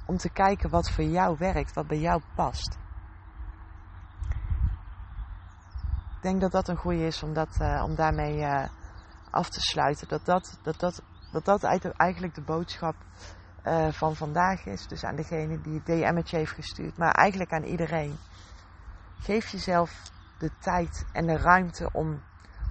Om 0.07 0.17
te 0.17 0.31
kijken 0.31 0.71
wat 0.71 0.91
voor 0.91 1.05
jou 1.05 1.37
werkt, 1.39 1.75
wat 1.75 1.87
bij 1.87 1.99
jou 1.99 2.23
past. 2.35 2.79
Ik 6.17 6.31
denk 6.31 6.41
dat 6.41 6.53
dat 6.53 6.69
een 6.69 6.77
goede 6.77 7.07
is 7.07 7.23
om, 7.23 7.33
dat, 7.33 7.59
uh, 7.61 7.83
om 7.85 7.95
daarmee 7.95 8.39
uh, 8.39 8.65
af 9.31 9.49
te 9.49 9.61
sluiten. 9.61 10.09
Dat 10.09 10.25
dat, 10.25 10.59
dat, 10.63 10.81
dat, 10.81 11.03
dat, 11.43 11.61
dat 11.61 11.63
eigenlijk 11.97 12.35
de 12.35 12.41
boodschap 12.41 12.95
uh, 13.65 13.89
van 13.89 14.17
vandaag 14.17 14.67
is. 14.67 14.87
Dus 14.87 15.05
aan 15.05 15.17
degene 15.17 15.61
die 15.61 15.75
het 15.75 15.87
DM'tje 15.87 16.37
heeft 16.37 16.53
gestuurd. 16.53 16.97
Maar 16.97 17.13
eigenlijk 17.13 17.53
aan 17.53 17.65
iedereen. 17.65 18.17
Geef 19.19 19.49
jezelf 19.49 20.11
de 20.39 20.51
tijd 20.59 21.05
en 21.13 21.27
de 21.27 21.37
ruimte 21.37 21.89
om 21.93 22.23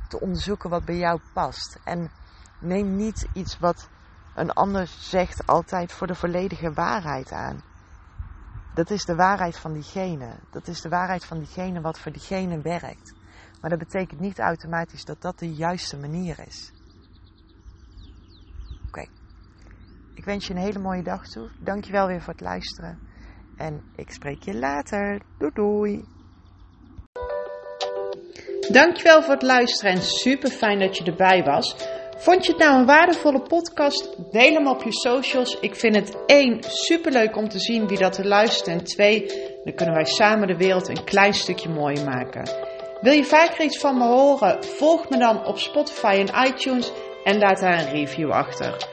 te 0.07 0.19
onderzoeken 0.19 0.69
wat 0.69 0.85
bij 0.85 0.97
jou 0.97 1.19
past. 1.33 1.79
En 1.83 2.11
neem 2.59 2.95
niet 2.95 3.27
iets 3.33 3.59
wat 3.59 3.89
een 4.35 4.51
ander 4.51 4.87
zegt 4.87 5.47
altijd 5.47 5.91
voor 5.91 6.07
de 6.07 6.15
volledige 6.15 6.73
waarheid 6.73 7.31
aan. 7.31 7.63
Dat 8.73 8.89
is 8.89 9.05
de 9.05 9.15
waarheid 9.15 9.57
van 9.57 9.73
diegene. 9.73 10.39
Dat 10.49 10.67
is 10.67 10.81
de 10.81 10.89
waarheid 10.89 11.25
van 11.25 11.37
diegene 11.37 11.81
wat 11.81 11.99
voor 11.99 12.11
diegene 12.11 12.61
werkt. 12.61 13.13
Maar 13.61 13.69
dat 13.69 13.79
betekent 13.79 14.19
niet 14.19 14.39
automatisch 14.39 15.05
dat 15.05 15.21
dat 15.21 15.39
de 15.39 15.53
juiste 15.53 15.97
manier 15.97 16.39
is. 16.47 16.71
Oké. 18.87 19.07
Ik 20.15 20.25
wens 20.25 20.47
je 20.47 20.53
een 20.53 20.59
hele 20.59 20.79
mooie 20.79 21.03
dag 21.03 21.27
toe. 21.27 21.49
Dankjewel 21.59 22.07
weer 22.07 22.21
voor 22.21 22.33
het 22.33 22.41
luisteren. 22.41 22.99
En 23.57 23.83
ik 23.95 24.11
spreek 24.11 24.43
je 24.43 24.55
later. 24.55 25.21
Doei 25.37 25.51
doei. 25.53 26.03
Dankjewel 28.71 29.21
voor 29.23 29.33
het 29.33 29.41
luisteren 29.41 29.93
en 29.93 30.01
super 30.01 30.49
fijn 30.49 30.79
dat 30.79 30.97
je 30.97 31.03
erbij 31.03 31.43
was. 31.43 31.75
Vond 32.17 32.45
je 32.45 32.51
het 32.51 32.61
nou 32.61 32.79
een 32.79 32.85
waardevolle 32.85 33.41
podcast? 33.41 34.31
Deel 34.31 34.53
hem 34.53 34.67
op 34.67 34.83
je 34.83 34.91
socials. 34.91 35.59
Ik 35.59 35.75
vind 35.75 35.95
het 35.95 36.17
één 36.25 36.63
superleuk 36.63 37.35
om 37.35 37.49
te 37.49 37.59
zien 37.59 37.87
wie 37.87 37.97
dat 37.97 38.17
er 38.17 38.27
luistert. 38.27 38.67
En 38.67 38.83
twee, 38.83 39.25
dan 39.63 39.73
kunnen 39.73 39.95
wij 39.95 40.05
samen 40.05 40.47
de 40.47 40.57
wereld 40.57 40.87
een 40.87 41.03
klein 41.03 41.33
stukje 41.33 41.69
mooier 41.69 42.05
maken. 42.05 42.49
Wil 43.01 43.13
je 43.13 43.23
vaker 43.23 43.63
iets 43.63 43.79
van 43.79 43.97
me 43.97 44.05
horen? 44.05 44.63
Volg 44.63 45.09
me 45.09 45.17
dan 45.17 45.45
op 45.45 45.57
Spotify 45.57 46.25
en 46.27 46.47
iTunes 46.47 46.91
en 47.23 47.37
laat 47.37 47.59
daar 47.59 47.79
een 47.79 47.89
review 47.89 48.31
achter. 48.31 48.92